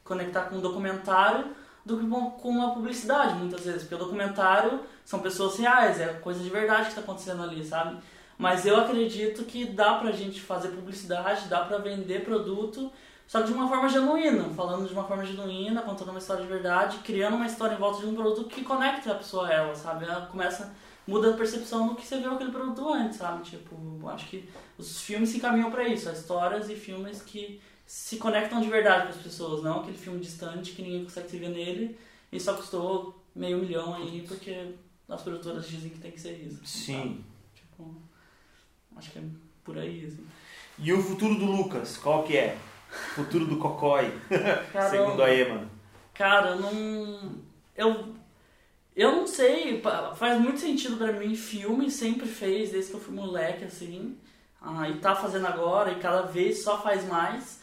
conectar 0.04 0.42
com 0.42 0.56
um 0.56 0.60
documentário 0.60 1.46
do 1.84 1.98
que 1.98 2.06
com 2.06 2.48
uma 2.48 2.74
publicidade, 2.74 3.34
muitas 3.34 3.64
vezes. 3.64 3.82
Porque 3.82 3.94
o 3.94 3.98
documentário 3.98 4.80
são 5.04 5.20
pessoas 5.20 5.56
reais, 5.56 6.00
é 6.00 6.08
coisa 6.14 6.42
de 6.42 6.50
verdade 6.50 6.84
que 6.84 6.88
está 6.90 7.00
acontecendo 7.00 7.42
ali, 7.42 7.64
sabe? 7.64 7.98
Mas 8.42 8.66
eu 8.66 8.76
acredito 8.76 9.44
que 9.44 9.64
dá 9.64 9.94
pra 9.94 10.10
gente 10.10 10.40
fazer 10.40 10.70
publicidade, 10.70 11.48
dá 11.48 11.60
pra 11.64 11.78
vender 11.78 12.24
produto, 12.24 12.90
só 13.24 13.40
que 13.40 13.46
de 13.46 13.52
uma 13.52 13.68
forma 13.68 13.88
genuína, 13.88 14.50
falando 14.50 14.84
de 14.84 14.92
uma 14.92 15.04
forma 15.04 15.24
genuína, 15.24 15.80
contando 15.82 16.08
uma 16.08 16.18
história 16.18 16.42
de 16.42 16.48
verdade, 16.48 16.98
criando 17.04 17.36
uma 17.36 17.46
história 17.46 17.76
em 17.76 17.78
volta 17.78 18.00
de 18.00 18.06
um 18.08 18.16
produto 18.16 18.48
que 18.48 18.64
conecta 18.64 19.12
a 19.12 19.14
pessoa 19.14 19.46
a 19.46 19.52
ela, 19.52 19.76
sabe? 19.76 20.06
Ela 20.06 20.26
começa, 20.26 20.74
muda 21.06 21.30
a 21.30 21.36
percepção 21.36 21.86
do 21.86 21.94
que 21.94 22.04
você 22.04 22.18
viu 22.18 22.32
aquele 22.32 22.50
produto 22.50 22.92
antes, 22.92 23.16
sabe? 23.16 23.44
Tipo, 23.44 24.08
acho 24.08 24.26
que 24.26 24.50
os 24.76 25.00
filmes 25.00 25.28
se 25.28 25.36
encaminham 25.36 25.70
para 25.70 25.86
isso, 25.86 26.08
as 26.08 26.18
histórias 26.18 26.68
e 26.68 26.74
filmes 26.74 27.22
que 27.22 27.60
se 27.86 28.16
conectam 28.16 28.60
de 28.60 28.68
verdade 28.68 29.04
com 29.04 29.10
as 29.10 29.22
pessoas, 29.22 29.62
não 29.62 29.82
aquele 29.82 29.96
filme 29.96 30.18
distante 30.18 30.72
que 30.72 30.82
ninguém 30.82 31.04
consegue 31.04 31.30
se 31.30 31.36
ver 31.36 31.50
nele 31.50 31.96
e 32.32 32.40
só 32.40 32.54
custou 32.54 33.22
meio 33.36 33.58
milhão 33.58 33.94
aí 33.94 34.24
porque 34.26 34.74
as 35.08 35.22
produtoras 35.22 35.68
dizem 35.68 35.90
que 35.90 36.00
tem 36.00 36.10
que 36.10 36.20
ser 36.20 36.32
isso. 36.44 36.60
Sim. 36.64 37.24
Tipo, 37.54 38.10
acho 38.96 39.10
que 39.10 39.18
é 39.18 39.22
por 39.64 39.78
aí, 39.78 40.06
assim. 40.06 40.26
E 40.78 40.92
o 40.92 41.02
futuro 41.02 41.34
do 41.34 41.46
Lucas, 41.46 41.96
qual 41.96 42.22
que 42.24 42.36
é? 42.36 42.56
Futuro 43.14 43.46
do 43.46 43.56
Cocói, 43.56 44.12
Cara, 44.72 44.90
segundo 44.90 45.22
a 45.22 45.32
Ema. 45.32 45.68
Cara, 46.14 46.50
eu 46.50 46.60
não. 46.60 47.36
Eu. 47.76 48.22
Eu 48.94 49.12
não 49.12 49.26
sei, 49.26 49.82
faz 50.16 50.38
muito 50.38 50.60
sentido 50.60 50.98
pra 50.98 51.12
mim. 51.12 51.34
Filme 51.34 51.90
sempre 51.90 52.26
fez, 52.26 52.72
desde 52.72 52.90
que 52.90 52.96
eu 52.98 53.00
fui 53.00 53.14
moleque, 53.14 53.64
assim. 53.64 54.18
Ah, 54.60 54.86
e 54.88 54.98
tá 54.98 55.14
fazendo 55.14 55.46
agora, 55.46 55.92
e 55.92 55.98
cada 55.98 56.22
vez 56.22 56.62
só 56.62 56.80
faz 56.82 57.08
mais. 57.08 57.61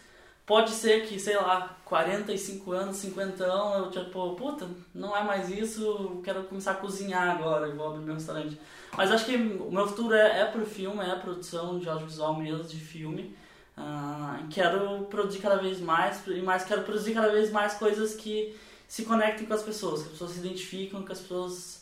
Pode 0.49 0.71
ser 0.71 1.05
que, 1.05 1.19
sei 1.19 1.35
lá, 1.35 1.77
45 1.85 2.71
anos, 2.71 2.97
50 2.97 3.43
eu 3.43 3.91
tipo, 3.91 4.33
puta, 4.33 4.67
não 4.95 5.15
é 5.15 5.23
mais 5.23 5.47
isso, 5.47 5.83
eu 5.83 6.21
quero 6.23 6.43
começar 6.45 6.71
a 6.71 6.77
cozinhar 6.77 7.29
agora, 7.29 7.69
e 7.69 7.71
vou 7.73 7.89
abrir 7.89 8.03
meu 8.03 8.15
restaurante. 8.15 8.59
Mas 8.97 9.12
acho 9.12 9.25
que 9.25 9.35
o 9.35 9.71
meu 9.71 9.85
futuro 9.85 10.15
é, 10.15 10.39
é 10.41 10.45
pro 10.45 10.65
filme, 10.65 11.05
é 11.05 11.13
produção 11.17 11.77
de 11.77 11.88
audiovisual 11.88 12.35
mesmo, 12.35 12.63
de 12.63 12.77
filme. 12.77 13.38
Ah, 13.77 14.39
quero 14.49 15.03
produzir 15.03 15.38
cada 15.38 15.57
vez 15.57 15.79
mais 15.79 16.25
e 16.25 16.41
mais 16.41 16.63
quero 16.63 16.81
produzir 16.81 17.13
cada 17.13 17.31
vez 17.31 17.51
mais 17.51 17.75
coisas 17.75 18.15
que 18.15 18.57
se 18.88 19.05
conectem 19.05 19.45
com 19.45 19.53
as 19.53 19.62
pessoas, 19.62 19.99
que 19.99 20.05
as 20.07 20.12
pessoas 20.13 20.31
se 20.31 20.39
identificam, 20.39 21.03
que 21.03 21.12
as 21.12 21.19
pessoas 21.19 21.79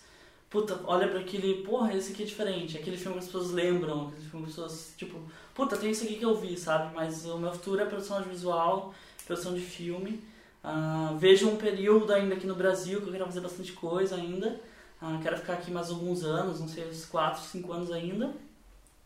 puta, 0.50 0.80
olha 0.86 1.08
para 1.08 1.20
aquele, 1.20 1.64
porra, 1.64 1.94
esse 1.96 2.12
aqui 2.12 2.24
é 2.24 2.26
diferente, 2.26 2.78
aquele 2.78 2.98
filme 2.98 3.14
que 3.14 3.20
as 3.20 3.26
pessoas 3.26 3.52
lembram, 3.52 4.08
aquele 4.08 4.30
filme 4.30 4.46
que 4.46 4.50
as 4.52 4.56
pessoas, 4.56 4.94
tipo, 4.98 5.20
puta, 5.58 5.76
tem 5.76 5.90
isso 5.90 6.04
aqui 6.04 6.18
que 6.18 6.24
eu 6.24 6.36
vi, 6.36 6.56
sabe? 6.56 6.94
Mas 6.94 7.26
o 7.26 7.40
meu 7.40 7.52
futuro 7.52 7.82
é 7.82 7.86
produção 7.86 8.18
audiovisual, 8.18 8.94
produção 9.26 9.56
de 9.56 9.62
filme. 9.62 10.24
Ah, 10.64 11.16
vejo 11.18 11.50
um 11.50 11.56
período 11.56 12.14
ainda 12.14 12.36
aqui 12.36 12.46
no 12.46 12.54
Brasil 12.54 13.02
que 13.02 13.08
eu 13.08 13.12
quero 13.12 13.26
fazer 13.26 13.42
bastante 13.42 13.74
coisa 13.74 14.16
ainda. 14.16 14.62
Ah, 15.02 15.20
quero 15.22 15.36
ficar 15.36 15.54
aqui 15.54 15.72
mais 15.72 15.90
alguns 15.90 16.24
anos, 16.24 16.60
não 16.60 16.68
sei, 16.68 16.88
uns 16.88 17.06
4, 17.06 17.42
5 17.42 17.74
anos 17.74 17.92
ainda. 17.92 18.32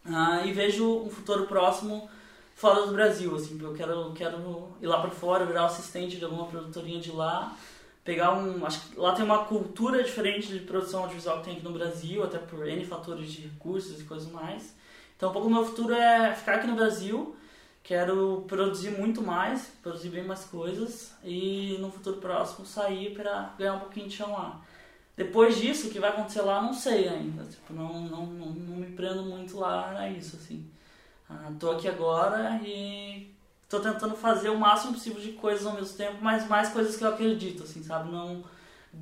Ah, 0.05 0.45
e 0.45 0.51
vejo 0.51 1.03
um 1.03 1.09
futuro 1.09 1.45
próximo 1.45 2.09
fora 2.53 2.85
do 2.85 2.91
Brasil, 2.91 3.33
assim, 3.33 3.57
eu 3.61 3.73
quero, 3.73 4.11
quero 4.11 4.67
ir 4.81 4.87
lá 4.87 4.99
para 4.99 5.09
fora, 5.09 5.45
virar 5.45 5.65
assistente 5.65 6.17
de 6.17 6.25
alguma 6.25 6.47
produtorinha 6.47 6.99
de 6.99 7.11
lá, 7.11 7.57
pegar 8.03 8.33
um, 8.33 8.65
acho 8.65 8.89
que 8.89 8.99
lá 8.99 9.13
tem 9.13 9.23
uma 9.23 9.45
cultura 9.45 10.03
diferente 10.03 10.47
de 10.47 10.59
produção 10.59 11.03
audiovisual 11.03 11.39
que 11.39 11.45
tem 11.45 11.53
aqui 11.53 11.63
no 11.63 11.71
Brasil, 11.71 12.23
até 12.23 12.37
por 12.37 12.67
N 12.67 12.85
fatores 12.85 13.31
de 13.31 13.41
recursos 13.41 14.01
e 14.01 14.03
coisas 14.03 14.29
mais. 14.29 14.80
Então, 15.21 15.29
um 15.29 15.33
pouco 15.33 15.49
do 15.49 15.53
meu 15.53 15.63
futuro 15.63 15.93
é 15.93 16.33
ficar 16.33 16.55
aqui 16.55 16.65
no 16.65 16.73
Brasil, 16.73 17.35
quero 17.83 18.43
produzir 18.47 18.89
muito 18.89 19.21
mais, 19.21 19.71
produzir 19.83 20.09
bem 20.09 20.23
mais 20.23 20.45
coisas 20.45 21.13
e 21.23 21.77
no 21.79 21.91
futuro 21.91 22.17
próximo 22.17 22.65
sair 22.65 23.13
para 23.13 23.53
ganhar 23.55 23.75
um 23.75 23.81
pouquinho 23.81 24.07
de 24.07 24.15
chão 24.15 24.31
lá. 24.31 24.59
Depois 25.15 25.57
disso, 25.57 25.85
o 25.85 25.91
que 25.91 25.99
vai 25.99 26.09
acontecer 26.09 26.41
lá, 26.41 26.59
não 26.59 26.73
sei 26.73 27.07
ainda. 27.07 27.43
Tipo, 27.43 27.71
não, 27.71 28.01
não, 28.01 28.25
não, 28.25 28.47
não 28.47 28.77
me 28.77 28.87
prendo 28.95 29.21
muito 29.21 29.59
lá 29.59 29.95
a 29.95 30.09
isso, 30.09 30.37
assim. 30.37 30.65
Ah, 31.29 31.51
tô 31.59 31.69
aqui 31.69 31.87
agora 31.87 32.59
e 32.63 33.31
tô 33.69 33.79
tentando 33.79 34.15
fazer 34.15 34.49
o 34.49 34.57
máximo 34.57 34.93
possível 34.93 35.21
de 35.21 35.33
coisas 35.33 35.67
ao 35.67 35.75
mesmo 35.75 35.95
tempo, 35.95 36.17
mas 36.19 36.47
mais 36.47 36.69
coisas 36.69 36.97
que 36.97 37.03
eu 37.03 37.09
acredito, 37.09 37.61
assim, 37.61 37.83
sabe? 37.83 38.11
Não 38.11 38.43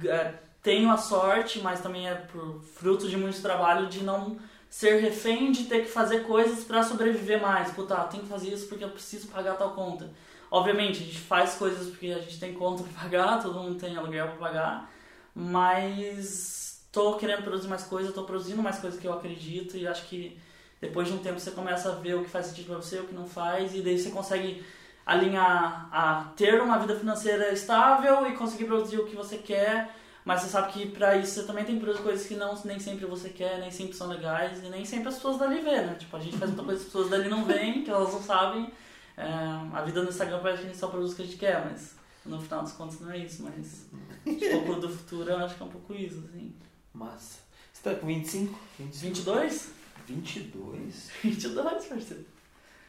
é, 0.04 0.34
tenho 0.62 0.92
a 0.92 0.98
sorte, 0.98 1.62
mas 1.62 1.80
também 1.80 2.10
é 2.10 2.16
por 2.16 2.60
fruto 2.62 3.08
de 3.08 3.16
muito 3.16 3.42
trabalho 3.42 3.88
de 3.88 4.04
não 4.04 4.38
ser 4.70 5.02
refém 5.02 5.52
de 5.52 5.66
ter 5.66 5.82
que 5.82 5.90
fazer 5.90 6.24
coisas 6.24 6.64
para 6.64 6.84
sobreviver 6.84 7.42
mais. 7.42 7.72
Puta, 7.72 7.96
ah, 7.96 8.04
tenho 8.04 8.24
que 8.24 8.30
fazer 8.30 8.54
isso 8.54 8.68
porque 8.68 8.84
eu 8.84 8.90
preciso 8.90 9.28
pagar 9.28 9.56
tal 9.56 9.72
conta. 9.72 10.10
Obviamente, 10.52 11.02
a 11.02 11.06
gente 11.06 11.20
faz 11.20 11.56
coisas 11.56 11.90
porque 11.90 12.08
a 12.08 12.20
gente 12.20 12.40
tem 12.40 12.54
conta 12.54 12.84
para 12.84 13.04
pagar, 13.04 13.42
todo 13.44 13.60
mundo 13.60 13.80
tem 13.80 13.98
aluguel 13.98 14.28
para 14.28 14.38
pagar, 14.38 14.92
mas 15.34 16.88
tô 16.92 17.16
querendo 17.16 17.44
produzir 17.44 17.68
mais 17.68 17.84
coisas, 17.84 18.14
tô 18.14 18.24
produzindo 18.24 18.62
mais 18.62 18.80
coisas 18.80 19.00
que 19.00 19.08
eu 19.08 19.14
acredito 19.14 19.78
e 19.78 19.88
acho 19.88 20.08
que 20.08 20.40
depois 20.82 21.08
de 21.08 21.14
um 21.14 21.20
tempo 21.20 21.40
você 21.40 21.52
começa 21.52 21.92
a 21.92 21.96
ver 21.96 22.16
o 22.16 22.24
que 22.24 22.30
faz 22.30 22.48
sentido 22.48 22.68
para 22.68 22.78
você, 22.78 23.00
o 23.00 23.06
que 23.06 23.14
não 23.14 23.28
faz, 23.28 23.76
e 23.76 23.82
daí 23.82 24.00
você 24.00 24.10
consegue 24.10 24.64
alinhar 25.06 25.90
a 25.92 26.32
ter 26.36 26.62
uma 26.62 26.78
vida 26.78 26.96
financeira 26.96 27.52
estável 27.52 28.28
e 28.28 28.34
conseguir 28.34 28.66
produzir 28.66 28.98
o 28.98 29.06
que 29.06 29.16
você 29.16 29.38
quer, 29.38 29.94
mas 30.26 30.42
você 30.42 30.50
sabe 30.50 30.74
que 30.74 30.86
para 30.88 31.18
isso 31.18 31.34
você 31.34 31.44
também 31.44 31.66
tem 31.66 31.80
coisas 31.80 32.28
que 32.28 32.36
não, 32.36 32.60
nem 32.66 32.80
sempre 32.80 33.06
você 33.06 33.30
quer, 33.30 33.60
nem 33.60 33.72
sempre 33.72 33.96
são 33.96 34.08
legais, 34.08 34.64
e 34.64 34.70
nem 34.70 34.86
sempre 34.86 35.08
as 35.08 35.16
pessoas 35.16 35.38
dali 35.38 35.62
vê, 35.62 35.82
né? 35.82 35.96
Tipo, 35.98 36.18
a 36.18 36.20
gente 36.20 36.38
faz 36.38 36.52
muita 36.52 36.66
coisa 36.66 36.80
que 36.80 36.88
as 36.88 36.92
pessoas 36.94 37.10
dali 37.10 37.30
não 37.30 37.46
veem, 37.46 37.84
que 37.84 37.90
elas 37.90 38.14
não 38.14 38.22
sabem. 38.22 38.72
É, 39.18 39.24
a 39.74 39.82
vida 39.82 40.02
no 40.02 40.10
Instagram 40.10 40.40
parece 40.42 40.62
que 40.62 40.68
a 40.68 40.70
gente 40.70 40.80
só 40.80 40.88
produz 40.88 41.12
o 41.12 41.16
que 41.16 41.22
a 41.22 41.26
gente 41.26 41.38
quer, 41.38 41.66
mas 41.66 41.96
no 42.26 42.40
final 42.40 42.64
dos 42.64 42.74
contos 42.74 43.00
não 43.00 43.12
é 43.12 43.18
isso, 43.18 43.44
mas 43.44 43.88
um 44.26 44.64
pouco 44.66 44.82
do 44.82 44.90
futuro 44.90 45.30
eu 45.30 45.38
acho 45.38 45.56
que 45.56 45.64
é 45.64 45.66
um 45.66 45.70
pouco 45.70 45.94
isso, 45.94 46.24
assim. 46.30 46.54
Massa. 46.94 47.40
Você 47.74 47.90
tá 47.90 47.96
com 47.96 48.08
25? 48.08 48.60
25? 48.78 49.16
22? 49.16 49.70
22? 50.08 51.12
22, 51.24 51.86
parceiro. 51.86 52.26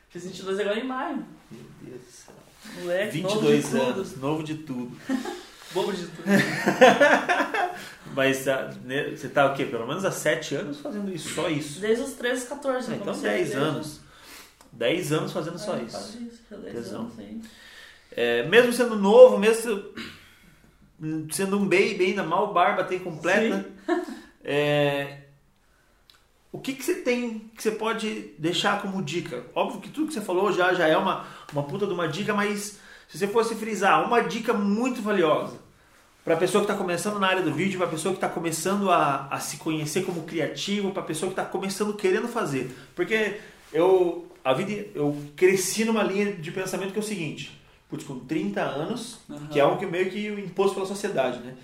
Fiz 0.09 0.25
22 0.25 0.61
agora 0.61 0.81
em 0.81 0.87
maio. 0.87 1.27
Meu 1.51 1.65
Deus 1.83 2.03
do 2.03 2.11
céu. 2.11 2.35
Moleque, 2.81 3.13
22 3.13 3.73
novo 3.73 3.85
anos, 3.85 4.17
novo 4.17 4.43
de 4.43 4.55
tudo. 4.59 4.97
Bobo 5.73 5.93
de 5.93 6.07
tudo. 6.07 6.25
Mas 8.15 8.47
ah, 8.49 8.71
né, 8.85 9.11
você 9.11 9.29
tá 9.29 9.47
o 9.47 9.55
quê? 9.55 9.65
Pelo 9.65 9.87
menos 9.87 10.05
há 10.05 10.11
7 10.11 10.55
anos 10.57 10.81
fazendo 10.81 11.13
isso, 11.15 11.33
só 11.35 11.49
isso. 11.49 11.81
Desde 11.81 12.03
os 12.05 12.13
13, 12.15 12.47
14. 12.47 12.91
Ah, 12.91 12.95
então 12.97 13.07
comecei 13.07 13.31
a 13.31 13.33
10 13.35 13.49
igreja. 13.51 13.67
anos. 13.67 14.01
10 14.73 15.13
anos 15.13 15.33
fazendo 15.33 15.59
só 15.59 15.77
É, 15.77 15.83
isso. 15.83 15.97
quase 15.97 16.25
isso, 16.25 16.41
já 16.51 16.57
10 16.57 16.75
Tesão. 16.75 17.01
anos. 17.03 17.15
É, 18.13 18.43
mesmo 18.49 18.73
sendo 18.73 18.97
novo, 18.97 19.39
mesmo 19.39 19.85
sendo 21.31 21.57
um 21.57 21.63
baby 21.65 22.07
ainda, 22.07 22.23
mal 22.25 22.53
barba 22.53 22.83
tem 22.85 22.99
completa. 22.99 23.65
É, 24.43 25.19
o 26.51 26.59
que, 26.59 26.73
que 26.73 26.83
você 26.85 26.97
tem 26.97 27.51
que 27.57 27.63
você 27.63 27.71
pode 27.71 28.33
deixar 28.39 28.83
como 28.83 29.03
dica? 29.03 29.45
Óbvio 29.55 29.81
que 29.81 29.89
tudo 29.89 30.09
que 30.09 30.15
você 30.15 30.21
falou 30.21 30.53
já, 30.53 30.75
já 30.75 30.89
é 30.89 30.97
uma, 30.97 31.27
uma 31.53 31.63
puta 31.63 31.87
de 31.87 31.93
uma 31.93 32.09
dica, 32.09 32.35
mas 32.35 32.79
se 33.09 33.19
você 33.19 33.29
fosse 33.29 33.55
frisar 33.55 34.05
uma 34.05 34.21
dica 34.21 34.53
muito 34.53 35.01
valiosa 35.01 35.59
para 36.25 36.35
a 36.35 36.37
pessoa 36.37 36.65
que 36.65 36.71
está 36.71 36.81
começando 36.81 37.19
na 37.19 37.27
área 37.27 37.43
do 37.43 37.53
vídeo, 37.53 37.79
para 37.79 37.87
a 37.87 37.91
pessoa 37.91 38.13
que 38.13 38.19
está 38.19 38.29
começando 38.29 38.91
a, 38.91 39.27
a 39.31 39.41
se 39.41 39.57
conhecer 39.57 40.03
como 40.05 40.23
criativo, 40.23 40.91
para 40.91 41.03
a 41.03 41.07
pessoa 41.07 41.33
que 41.33 41.41
está 41.41 41.51
começando 41.51 41.95
querendo 41.95 42.29
fazer. 42.29 42.71
Porque 42.95 43.39
eu, 43.73 44.27
a 44.45 44.53
vida, 44.53 44.87
eu 44.95 45.17
cresci 45.37 45.85
numa 45.85 46.03
linha 46.03 46.33
de 46.33 46.51
pensamento 46.51 46.93
que 46.93 46.99
é 46.99 47.03
o 47.03 47.05
seguinte: 47.05 47.59
putz, 47.89 48.05
com 48.05 48.19
30 48.19 48.61
anos, 48.61 49.21
Aham. 49.31 49.47
que 49.49 49.59
é 49.59 49.63
algo 49.63 49.79
que 49.79 49.87
meio 49.87 50.11
que 50.11 50.29
imposto 50.29 50.75
pela 50.75 50.87
sociedade, 50.87 51.39
né? 51.41 51.55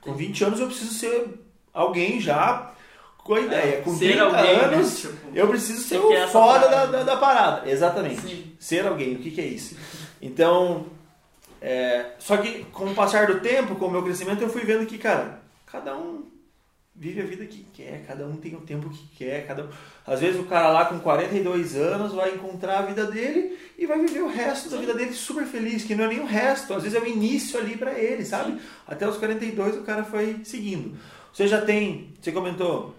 Com 0.00 0.14
20 0.14 0.44
anos 0.44 0.60
eu 0.60 0.66
preciso 0.66 0.94
ser 0.94 1.26
alguém 1.72 2.20
já 2.20 2.72
com 3.18 3.34
a 3.34 3.40
ideia. 3.40 3.80
Com 3.82 3.96
ser 3.96 4.12
30 4.12 4.22
alguém, 4.22 4.56
né? 4.56 4.64
anos 4.64 5.00
Tipo, 5.00 5.14
eu 5.34 5.48
preciso 5.48 5.80
ser 5.82 5.98
o 5.98 6.12
essa 6.12 6.30
foda 6.30 6.68
da, 6.68 6.68
parada. 6.68 6.92
da, 6.92 7.02
da 7.02 7.16
parada. 7.16 7.70
Exatamente. 7.70 8.20
Sim. 8.20 8.52
Ser 8.60 8.86
alguém, 8.86 9.14
o 9.14 9.18
que, 9.18 9.30
que 9.30 9.40
é 9.40 9.46
isso? 9.46 9.76
Então, 10.20 10.86
é, 11.66 12.10
só 12.18 12.36
que 12.36 12.62
com 12.64 12.84
o 12.84 12.94
passar 12.94 13.26
do 13.26 13.40
tempo, 13.40 13.76
com 13.76 13.86
o 13.86 13.90
meu 13.90 14.02
crescimento, 14.02 14.42
eu 14.42 14.50
fui 14.50 14.64
vendo 14.64 14.84
que, 14.84 14.98
cara, 14.98 15.40
cada 15.64 15.96
um 15.96 16.26
vive 16.94 17.22
a 17.22 17.24
vida 17.24 17.46
que 17.46 17.64
quer, 17.72 18.04
cada 18.06 18.26
um 18.26 18.36
tem 18.36 18.54
o 18.54 18.60
tempo 18.60 18.90
que 18.90 19.08
quer, 19.16 19.46
cada 19.46 19.64
um... 19.64 19.68
Às 20.06 20.20
vezes 20.20 20.38
o 20.38 20.44
cara 20.44 20.68
lá 20.68 20.84
com 20.84 21.00
42 21.00 21.74
anos 21.74 22.12
vai 22.12 22.34
encontrar 22.34 22.80
a 22.80 22.82
vida 22.82 23.06
dele 23.06 23.58
e 23.78 23.86
vai 23.86 23.98
viver 23.98 24.20
o 24.20 24.28
resto 24.28 24.68
da 24.68 24.76
vida 24.76 24.92
dele 24.92 25.14
super 25.14 25.46
feliz, 25.46 25.84
que 25.84 25.94
não 25.94 26.04
é 26.04 26.08
nem 26.08 26.20
o 26.20 26.26
resto, 26.26 26.74
às 26.74 26.82
vezes 26.82 26.98
é 26.98 27.00
o 27.00 27.08
início 27.08 27.58
ali 27.58 27.78
pra 27.78 27.98
ele, 27.98 28.26
sabe? 28.26 28.60
Até 28.86 29.08
os 29.08 29.16
42 29.16 29.78
o 29.78 29.84
cara 29.84 30.04
foi 30.04 30.40
seguindo. 30.44 30.98
Você 31.32 31.48
já 31.48 31.62
tem, 31.62 32.12
você 32.20 32.30
comentou, 32.30 32.94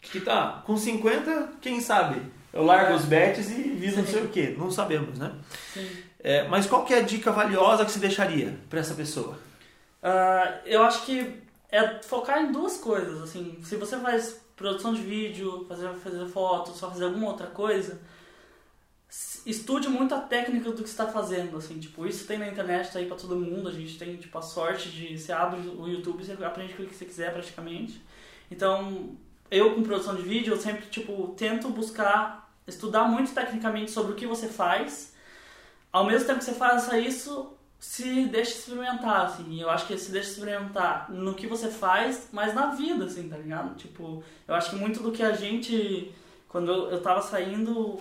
que 0.00 0.18
tá, 0.18 0.62
com 0.64 0.78
50, 0.78 1.56
quem 1.60 1.78
sabe? 1.78 2.22
Eu 2.54 2.64
largo 2.64 2.94
os 2.94 3.04
bets 3.04 3.50
e 3.50 3.62
vivo 3.64 3.98
não 3.98 4.06
sei 4.06 4.22
o 4.22 4.28
que, 4.28 4.46
não 4.52 4.70
sabemos, 4.70 5.18
né? 5.18 5.30
sim. 5.74 6.07
É, 6.20 6.46
mas 6.48 6.66
qual 6.66 6.84
que 6.84 6.92
é 6.92 6.98
a 6.98 7.02
dica 7.02 7.30
valiosa 7.30 7.84
que 7.84 7.92
você 7.92 7.98
deixaria 7.98 8.58
pra 8.68 8.80
essa 8.80 8.94
pessoa? 8.94 9.38
Ah, 10.02 10.60
eu 10.64 10.82
acho 10.82 11.04
que 11.04 11.42
é 11.70 12.02
focar 12.02 12.42
em 12.42 12.52
duas 12.52 12.78
coisas, 12.78 13.22
assim, 13.22 13.58
se 13.62 13.76
você 13.76 13.98
faz 13.98 14.40
produção 14.56 14.92
de 14.94 15.02
vídeo, 15.02 15.64
fazer, 15.68 15.92
fazer 15.94 16.26
foto, 16.26 16.70
só 16.70 16.90
fazer 16.90 17.04
alguma 17.04 17.28
outra 17.28 17.46
coisa, 17.46 18.00
estude 19.46 19.88
muito 19.88 20.14
a 20.14 20.20
técnica 20.20 20.72
do 20.72 20.82
que 20.82 20.88
está 20.88 21.06
fazendo, 21.06 21.56
assim, 21.56 21.78
tipo, 21.78 22.06
isso 22.06 22.26
tem 22.26 22.38
na 22.38 22.48
internet, 22.48 22.92
tá 22.92 22.98
aí 22.98 23.06
pra 23.06 23.16
todo 23.16 23.36
mundo, 23.36 23.68
a 23.68 23.72
gente 23.72 23.98
tem, 23.98 24.16
tipo, 24.16 24.36
a 24.36 24.42
sorte 24.42 24.90
de, 24.90 25.18
você 25.18 25.30
abre 25.30 25.60
o 25.60 25.86
YouTube, 25.86 26.24
você 26.24 26.32
aprende 26.44 26.72
o 26.72 26.76
que 26.86 26.94
você 26.94 27.04
quiser 27.04 27.32
praticamente, 27.32 28.02
então, 28.50 29.16
eu 29.50 29.74
com 29.74 29.82
produção 29.82 30.16
de 30.16 30.22
vídeo, 30.22 30.54
eu 30.54 30.60
sempre, 30.60 30.86
tipo, 30.86 31.34
tento 31.36 31.68
buscar, 31.68 32.50
estudar 32.66 33.04
muito 33.04 33.32
tecnicamente 33.32 33.90
sobre 33.90 34.12
o 34.12 34.16
que 34.16 34.26
você 34.26 34.48
faz, 34.48 35.14
ao 35.92 36.06
mesmo 36.06 36.26
tempo 36.26 36.38
que 36.38 36.44
você 36.44 36.54
faça 36.54 36.98
isso, 36.98 37.52
se 37.78 38.26
deixa 38.26 38.52
experimentar, 38.52 39.26
assim. 39.26 39.60
Eu 39.60 39.70
acho 39.70 39.86
que 39.86 39.96
se 39.96 40.10
deixa 40.10 40.30
experimentar 40.30 41.10
no 41.10 41.34
que 41.34 41.46
você 41.46 41.68
faz, 41.68 42.28
mas 42.32 42.54
na 42.54 42.66
vida, 42.72 43.04
assim, 43.04 43.28
tá 43.28 43.36
ligado? 43.36 43.76
Tipo, 43.76 44.22
eu 44.46 44.54
acho 44.54 44.70
que 44.70 44.76
muito 44.76 45.02
do 45.02 45.12
que 45.12 45.22
a 45.22 45.32
gente. 45.32 46.12
Quando 46.48 46.70
eu, 46.70 47.00
tava 47.02 47.20
saindo, 47.22 48.00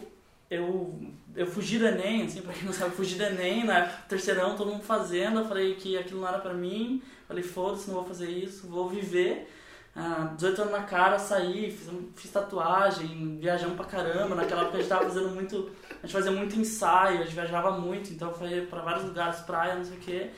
eu, 0.49 0.99
eu 1.35 1.45
fugi 1.45 1.77
do 1.77 1.85
Enem, 1.85 2.23
assim, 2.23 2.41
pra 2.41 2.53
quem 2.53 2.63
não 2.63 2.73
sabe, 2.73 2.95
fugi 2.95 3.15
do 3.15 3.23
Enem, 3.23 3.69
época 3.69 4.03
terceirão, 4.07 4.55
todo 4.55 4.71
mundo 4.71 4.83
fazendo, 4.83 5.39
eu 5.39 5.47
falei 5.47 5.75
que 5.75 5.97
aquilo 5.97 6.21
não 6.21 6.27
era 6.27 6.39
pra 6.39 6.53
mim, 6.53 7.01
falei, 7.27 7.43
foda-se, 7.43 7.87
não 7.87 7.95
vou 7.95 8.05
fazer 8.05 8.29
isso, 8.29 8.67
vou 8.67 8.89
viver. 8.89 9.53
Ah, 9.99 10.31
18 10.35 10.61
anos 10.61 10.73
na 10.73 10.83
cara, 10.83 11.17
saí, 11.17 11.71
fiz, 11.71 11.89
fiz 12.15 12.29
tatuagem, 12.29 13.39
viajamos 13.39 13.75
pra 13.75 13.85
caramba, 13.85 14.35
naquela 14.35 14.61
época 14.61 14.77
a 14.77 14.79
gente 14.79 14.89
tava 14.89 15.05
fazendo 15.05 15.29
muito, 15.29 15.71
a 15.89 16.05
gente 16.05 16.13
fazia 16.13 16.31
muito 16.31 16.55
ensaio, 16.55 17.21
a 17.21 17.23
gente 17.23 17.33
viajava 17.33 17.71
muito, 17.71 18.13
então 18.13 18.31
foi 18.31 18.61
pra 18.67 18.83
vários 18.83 19.05
lugares, 19.05 19.39
praia, 19.39 19.75
não 19.75 19.83
sei 19.83 19.97
o 19.97 19.99
quê. 19.99 20.29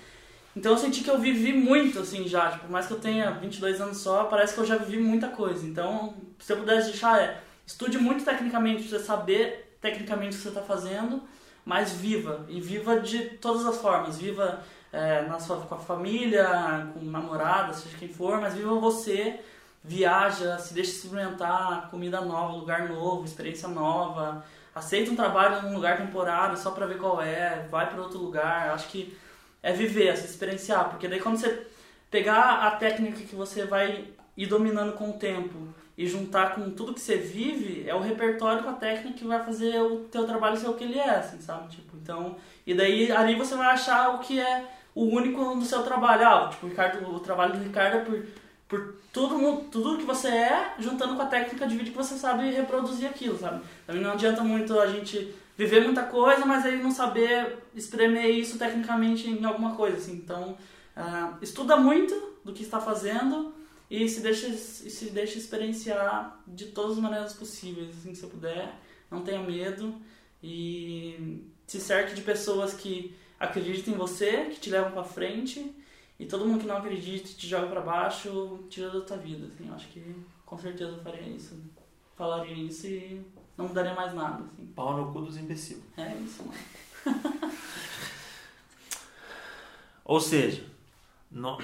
Então 0.55 0.71
eu 0.71 0.77
senti 0.77 1.03
que 1.03 1.09
eu 1.09 1.19
vivi 1.19 1.51
muito, 1.51 1.99
assim, 1.99 2.25
já, 2.25 2.51
tipo, 2.51 2.63
por 2.63 2.71
mais 2.71 2.87
que 2.87 2.93
eu 2.93 3.01
tenha 3.01 3.31
22 3.31 3.81
anos 3.81 3.97
só, 3.97 4.23
parece 4.23 4.53
que 4.53 4.61
eu 4.61 4.65
já 4.65 4.77
vivi 4.77 4.97
muita 4.97 5.27
coisa. 5.27 5.65
Então, 5.67 6.13
se 6.39 6.53
eu 6.53 6.57
pudesse 6.57 6.91
deixar, 6.91 7.21
é, 7.21 7.41
estude 7.67 7.97
muito 7.97 8.23
tecnicamente 8.23 8.87
pra 8.87 8.99
saber 8.99 9.77
tecnicamente 9.81 10.35
o 10.35 10.37
que 10.37 10.43
você 10.43 10.49
está 10.49 10.61
fazendo, 10.61 11.21
mas 11.65 11.91
viva. 11.91 12.45
E 12.47 12.61
viva 12.61 13.01
de 13.01 13.19
todas 13.41 13.65
as 13.65 13.77
formas. 13.77 14.17
Viva 14.17 14.63
é, 14.91 15.21
na 15.23 15.39
sua, 15.39 15.57
com 15.57 15.75
a 15.75 15.79
família, 15.79 16.91
com 16.93 17.05
namorada, 17.05 17.73
seja 17.73 17.97
quem 17.97 18.07
for, 18.09 18.39
mas 18.41 18.55
viva 18.55 18.73
você. 18.75 19.39
Viaja, 19.83 20.57
se 20.57 20.73
deixa 20.73 20.91
experimentar 20.91 21.89
comida 21.89 22.19
nova, 22.21 22.53
lugar 22.53 22.89
novo, 22.89 23.25
experiência 23.25 23.67
nova. 23.67 24.43
Aceita 24.73 25.11
um 25.11 25.15
trabalho 25.15 25.61
num 25.63 25.75
lugar 25.75 25.97
temporário 25.97 26.57
só 26.57 26.71
para 26.71 26.85
ver 26.85 26.97
qual 26.97 27.21
é. 27.21 27.65
Vai 27.69 27.89
para 27.89 28.01
outro 28.01 28.19
lugar. 28.19 28.71
Acho 28.71 28.89
que 28.89 29.17
é 29.63 29.71
viver, 29.71 30.07
é 30.07 30.15
se 30.15 30.25
experienciar. 30.25 30.89
Porque 30.89 31.07
daí 31.07 31.19
quando 31.19 31.37
você 31.37 31.67
pegar 32.11 32.67
a 32.67 32.71
técnica 32.71 33.21
que 33.21 33.35
você 33.35 33.65
vai 33.65 34.05
ir 34.35 34.47
dominando 34.47 34.93
com 34.93 35.11
o 35.11 35.13
tempo 35.13 35.55
e 35.97 36.07
juntar 36.07 36.55
com 36.55 36.71
tudo 36.71 36.93
que 36.93 37.01
você 37.01 37.17
vive, 37.17 37.87
é 37.87 37.93
o 37.93 37.99
repertório 37.99 38.63
com 38.63 38.69
a 38.69 38.73
técnica 38.73 39.17
que 39.17 39.27
vai 39.27 39.43
fazer 39.43 39.81
o 39.81 40.05
teu 40.05 40.25
trabalho 40.25 40.57
ser 40.57 40.69
o 40.69 40.73
que 40.73 40.85
ele 40.85 40.97
é, 40.97 41.09
assim, 41.09 41.41
sabe? 41.41 41.67
Tipo, 41.69 41.97
então, 41.97 42.37
e 42.65 42.73
daí 42.73 43.11
ali 43.11 43.35
você 43.35 43.55
vai 43.55 43.67
achar 43.67 44.15
o 44.15 44.19
que 44.19 44.39
é 44.39 44.78
o 44.93 45.05
único 45.05 45.55
do 45.55 45.65
seu 45.65 45.83
trabalho. 45.83 46.27
Ah, 46.27 46.47
tipo, 46.49 46.65
o, 46.65 46.69
Ricardo, 46.69 47.15
o 47.15 47.19
trabalho 47.19 47.53
do 47.53 47.63
Ricardo 47.63 47.97
é 47.97 48.01
por, 48.01 48.25
por 48.67 48.95
tudo, 49.11 49.61
tudo 49.71 49.97
que 49.97 50.05
você 50.05 50.27
é, 50.27 50.73
juntando 50.79 51.15
com 51.15 51.21
a 51.21 51.27
técnica 51.27 51.67
de 51.67 51.75
vídeo 51.75 51.91
que 51.91 51.97
você 51.97 52.15
sabe 52.15 52.51
reproduzir 52.51 53.09
aquilo, 53.09 53.37
sabe? 53.37 53.63
Também 53.85 54.01
não 54.01 54.11
adianta 54.11 54.43
muito 54.43 54.79
a 54.79 54.87
gente 54.87 55.33
viver 55.57 55.83
muita 55.83 56.03
coisa, 56.03 56.45
mas 56.45 56.65
aí 56.65 56.81
não 56.81 56.91
saber 56.91 57.57
espremer 57.75 58.29
isso 58.29 58.57
tecnicamente 58.57 59.29
em 59.29 59.43
alguma 59.43 59.75
coisa, 59.75 59.97
assim. 59.97 60.13
Então, 60.13 60.57
uh, 60.95 61.35
estuda 61.41 61.75
muito 61.75 62.37
do 62.45 62.53
que 62.53 62.63
está 62.63 62.79
fazendo, 62.79 63.53
e 63.89 64.07
se 64.07 64.21
deixa, 64.21 64.51
se 64.53 65.09
deixa 65.09 65.37
experienciar 65.39 66.39
de 66.45 66.67
todas 66.67 66.91
as 66.91 66.99
maneiras 66.99 67.33
possíveis, 67.33 67.89
assim, 67.89 68.13
se 68.13 68.21
você 68.21 68.27
puder, 68.27 68.75
não 69.09 69.21
tenha 69.21 69.41
medo 69.41 69.95
e 70.43 71.43
se 71.65 71.79
cerque 71.79 72.13
de 72.13 72.21
pessoas 72.21 72.73
que 72.73 73.15
acreditem 73.39 73.93
em 73.93 73.97
você, 73.97 74.45
que 74.45 74.59
te 74.59 74.69
levam 74.69 74.91
para 74.91 75.03
frente 75.03 75.73
e 76.19 76.25
todo 76.25 76.45
mundo 76.45 76.59
que 76.59 76.67
não 76.67 76.77
acredita 76.77 77.29
te 77.29 77.47
joga 77.47 77.67
para 77.67 77.81
baixo, 77.81 78.65
tira 78.69 78.89
da 78.89 79.01
tua 79.01 79.17
vida, 79.17 79.47
assim, 79.47 79.67
eu 79.67 79.73
acho 79.73 79.87
que 79.87 80.15
com 80.45 80.57
certeza 80.57 80.91
eu 80.91 81.01
faria 81.01 81.27
isso, 81.27 81.57
falaria 82.17 82.53
isso 82.53 82.87
e 82.87 83.25
não 83.57 83.67
mudaria 83.67 83.93
mais 83.93 84.13
nada, 84.13 84.43
assim. 84.43 84.65
Pau 84.75 84.97
no 84.97 85.13
cu 85.13 85.21
dos 85.21 85.37
imbecil. 85.37 85.81
É 85.95 86.13
isso, 86.15 86.43
mano. 86.43 86.59
Ou 90.03 90.19
seja, 90.19 90.65
não 91.31 91.57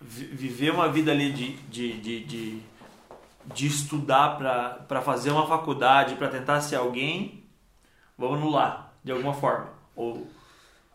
viver 0.00 0.70
uma 0.70 0.90
vida 0.92 1.10
ali 1.10 1.32
de, 1.32 1.56
de, 1.62 2.00
de, 2.00 2.24
de, 2.24 2.62
de 3.46 3.66
estudar 3.66 4.36
para 4.86 5.02
fazer 5.02 5.30
uma 5.30 5.46
faculdade, 5.46 6.14
para 6.14 6.28
tentar 6.28 6.60
ser 6.60 6.76
alguém, 6.76 7.44
vamos 8.16 8.38
anular 8.38 8.92
de 9.02 9.10
alguma 9.10 9.34
forma. 9.34 9.72
Ou... 9.96 10.37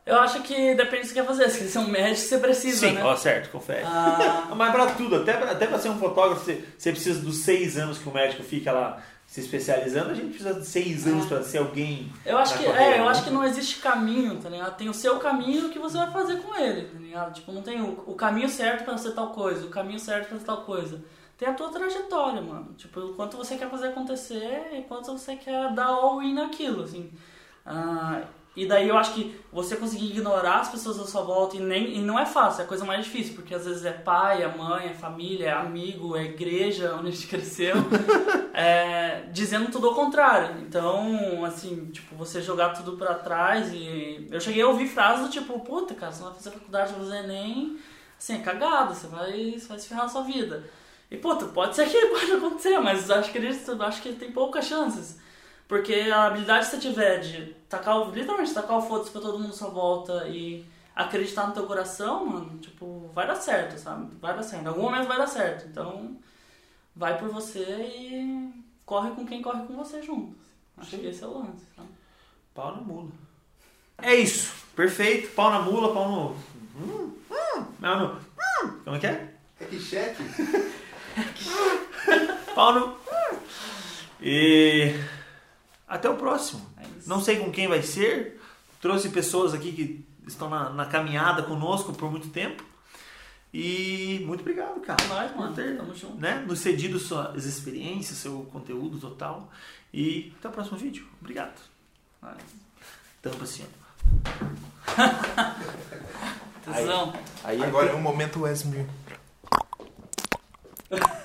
Eu 0.05 0.19
acho 0.19 0.41
que 0.41 0.75
depende 0.75 1.01
do 1.01 1.01
que 1.01 1.07
você 1.07 1.13
quer 1.13 1.25
fazer. 1.25 1.49
Se 1.49 1.59
você 1.59 1.69
ser 1.69 1.79
um 1.79 1.87
médico, 1.87 2.27
você 2.27 2.37
precisa, 2.37 2.87
Sim, 2.87 2.93
né? 2.93 3.03
ó, 3.03 3.15
certo, 3.15 3.49
confere. 3.51 3.83
Ah... 3.85 4.49
Mas 4.55 4.71
para 4.71 4.87
tudo, 4.87 5.15
até, 5.17 5.31
até 5.31 5.65
para 5.65 5.79
ser 5.79 5.89
um 5.89 5.97
fotógrafo, 5.97 6.43
você, 6.43 6.63
você 6.77 6.91
precisa 6.91 7.21
dos 7.21 7.37
seis 7.37 7.77
anos 7.77 7.97
que 7.97 8.09
o 8.09 8.13
médico 8.13 8.43
fica 8.43 8.71
lá 8.71 9.01
se 9.25 9.39
especializando, 9.39 10.11
a 10.11 10.13
gente 10.13 10.27
precisa 10.27 10.53
de 10.53 10.65
seis 10.65 11.07
anos 11.07 11.25
é. 11.25 11.27
para 11.29 11.43
ser 11.43 11.57
alguém. 11.57 12.11
Eu 12.25 12.37
acho 12.37 12.57
que 12.57 12.65
é, 12.65 12.99
eu 12.99 13.03
né? 13.03 13.07
acho 13.07 13.23
que 13.23 13.29
não 13.31 13.43
existe 13.43 13.79
caminho, 13.79 14.37
tá 14.39 14.49
ligado? 14.49 14.75
Tem 14.77 14.89
o 14.89 14.93
seu 14.93 15.17
caminho 15.17 15.69
que 15.69 15.79
você 15.79 15.97
vai 15.97 16.11
fazer 16.11 16.37
com 16.41 16.53
ele, 16.55 16.87
tá 16.87 16.99
ligado? 16.99 17.33
Tipo, 17.33 17.51
não 17.51 17.61
tem 17.61 17.81
o, 17.81 18.03
o 18.05 18.13
caminho 18.13 18.49
certo 18.49 18.83
para 18.83 18.97
ser 18.97 19.11
tal 19.13 19.31
coisa, 19.31 19.65
o 19.65 19.69
caminho 19.69 19.99
certo 19.99 20.27
para 20.27 20.37
ser 20.37 20.45
tal 20.45 20.61
coisa. 20.63 21.01
Tem 21.37 21.47
a 21.47 21.53
tua 21.53 21.69
trajetória, 21.69 22.41
mano. 22.41 22.73
Tipo, 22.77 22.99
o 22.99 23.13
quanto 23.15 23.37
você 23.37 23.55
quer 23.55 23.69
fazer 23.69 23.87
acontecer 23.87 24.69
e 24.73 24.83
quanto 24.83 25.11
você 25.11 25.35
quer 25.35 25.73
dar 25.73 25.87
all-in 25.87 26.35
naquilo, 26.35 26.83
assim. 26.83 27.11
Ah, 27.65 28.21
e 28.55 28.67
daí 28.67 28.87
eu 28.87 28.95
acho 28.95 29.15
que 29.15 29.35
você 29.51 29.75
conseguir 29.75 30.11
ignorar 30.11 30.59
as 30.59 30.69
pessoas 30.69 30.99
à 30.99 31.05
sua 31.05 31.23
volta 31.23 31.57
e, 31.57 31.59
nem, 31.59 31.97
e 31.97 31.99
não 31.99 32.19
é 32.19 32.25
fácil, 32.25 32.61
é 32.61 32.65
a 32.65 32.67
coisa 32.67 32.85
mais 32.85 33.03
difícil, 33.03 33.33
porque 33.33 33.53
às 33.55 33.65
vezes 33.65 33.83
é 33.83 33.91
pai, 33.91 34.43
é 34.43 34.47
mãe, 34.47 34.89
é 34.89 34.93
família, 34.93 35.47
é 35.47 35.51
amigo, 35.53 36.15
é 36.15 36.25
igreja 36.25 36.93
onde 36.99 37.07
a 37.07 37.11
gente 37.11 37.25
cresceu, 37.25 37.75
é, 38.53 39.23
dizendo 39.31 39.71
tudo 39.71 39.87
ao 39.87 39.95
contrário. 39.95 40.61
Então, 40.61 41.43
assim, 41.43 41.87
tipo, 41.87 42.15
você 42.15 42.41
jogar 42.43 42.69
tudo 42.69 42.95
pra 42.95 43.15
trás 43.15 43.73
e. 43.73 44.27
Eu 44.29 44.39
cheguei 44.39 44.61
a 44.61 44.67
ouvir 44.67 44.87
frases 44.87 45.25
do 45.25 45.31
tipo, 45.31 45.59
puta, 45.61 45.95
cara, 45.95 46.11
você 46.11 46.21
não 46.21 46.29
vai 46.29 46.37
fazer 46.37 46.51
faculdade, 46.51 46.93
vai 46.93 47.01
fazer 47.01 47.27
nem. 47.27 47.79
Assim, 48.19 48.35
é 48.35 48.39
cagado, 48.39 48.93
você 48.93 49.07
vai, 49.07 49.55
você 49.57 49.67
vai 49.67 49.79
se 49.79 49.87
ferrar 49.87 50.05
a 50.05 50.09
sua 50.09 50.21
vida. 50.21 50.63
E 51.09 51.17
puta, 51.17 51.45
pode 51.47 51.75
ser 51.75 51.89
que 51.89 52.05
pode 52.05 52.31
acontecer, 52.31 52.77
mas 52.77 53.09
acho 53.09 53.31
que, 53.31 53.39
acho 53.39 54.01
que 54.01 54.13
tem 54.13 54.31
poucas 54.31 54.65
chances. 54.65 55.22
Porque 55.67 55.93
a 55.93 56.25
habilidade 56.25 56.65
que 56.65 56.71
você 56.71 56.79
tiver 56.79 57.19
de 57.19 57.53
tacar 57.69 57.97
o, 57.97 58.11
literalmente 58.11 58.53
tacar 58.53 58.77
o 58.77 58.81
foda-se 58.81 59.11
pra 59.11 59.21
todo 59.21 59.39
mundo 59.39 59.51
à 59.51 59.53
sua 59.53 59.69
volta 59.69 60.27
e 60.27 60.65
acreditar 60.95 61.47
no 61.47 61.53
teu 61.53 61.65
coração, 61.65 62.25
mano, 62.25 62.57
tipo, 62.59 63.09
vai 63.13 63.25
dar 63.25 63.35
certo, 63.35 63.79
sabe? 63.79 64.11
Vai 64.21 64.35
dar 64.35 64.43
certo. 64.43 64.63
Em 64.63 64.67
algum 64.67 64.83
momento 64.83 65.07
vai 65.07 65.17
dar 65.17 65.27
certo. 65.27 65.67
Então, 65.67 66.17
vai 66.95 67.17
por 67.17 67.29
você 67.29 67.59
e 67.59 68.53
corre 68.85 69.11
com 69.11 69.25
quem 69.25 69.41
corre 69.41 69.65
com 69.65 69.75
você 69.75 70.01
junto. 70.01 70.35
Acho 70.77 70.91
Sim. 70.91 70.99
que 70.99 71.07
esse 71.07 71.23
é 71.23 71.27
o 71.27 71.39
lance, 71.39 71.65
sabe? 71.75 71.89
Pau 72.53 72.75
na 72.75 72.81
mula. 72.81 73.09
É 74.01 74.15
isso. 74.15 74.53
Perfeito. 74.75 75.33
Pau 75.33 75.49
na 75.49 75.59
mula, 75.59 75.93
pau 75.93 76.09
no. 76.09 76.35
Hum, 76.75 77.13
hum, 77.31 77.65
não, 77.79 77.99
no. 77.99 78.15
Hum. 78.15 78.79
Como 78.83 78.95
é 78.95 78.99
que 78.99 79.07
é? 79.07 79.33
É 79.59 79.65
que 79.65 79.79
cheque. 79.79 80.23
pau 82.53 82.73
no. 82.73 82.97
E. 84.21 84.93
Até 85.93 86.09
o 86.09 86.15
próximo. 86.15 86.59
É 86.75 86.87
Não 87.05 87.21
sei 87.21 87.37
com 87.37 87.51
quem 87.51 87.67
vai 87.67 87.83
ser. 87.83 88.41
Trouxe 88.81 89.09
pessoas 89.09 89.53
aqui 89.53 89.71
que 89.71 90.03
estão 90.27 90.49
na, 90.49 90.71
na 90.71 90.87
caminhada 90.87 91.43
conosco 91.43 91.93
por 91.93 92.09
muito 92.09 92.29
tempo. 92.29 92.63
E 93.53 94.23
muito 94.25 94.41
obrigado, 94.41 94.81
cara. 94.81 95.03
É 95.03 95.07
nóis, 95.07 95.35
mano. 95.35 95.53
Ter, 95.53 95.77
Tamo 95.77 95.93
junto. 95.93 96.19
Né, 96.19 96.43
nos 96.47 96.57
cedido 96.61 96.97
suas 96.97 97.45
experiências, 97.45 98.17
seu 98.17 98.39
conteúdo 98.51 98.97
total. 98.97 99.51
E 99.93 100.33
até 100.39 100.49
o 100.49 100.51
próximo 100.51 100.79
vídeo. 100.79 101.05
Obrigado. 101.21 101.61
Tampa 103.21 103.43
assim, 103.43 103.65
Tesão. 106.65 107.13
Aí, 107.43 107.61
aí 107.61 107.63
Agora 107.63 107.91
é 107.91 107.93
o 107.93 108.01
momento 108.01 108.41
Wesley. 108.41 108.87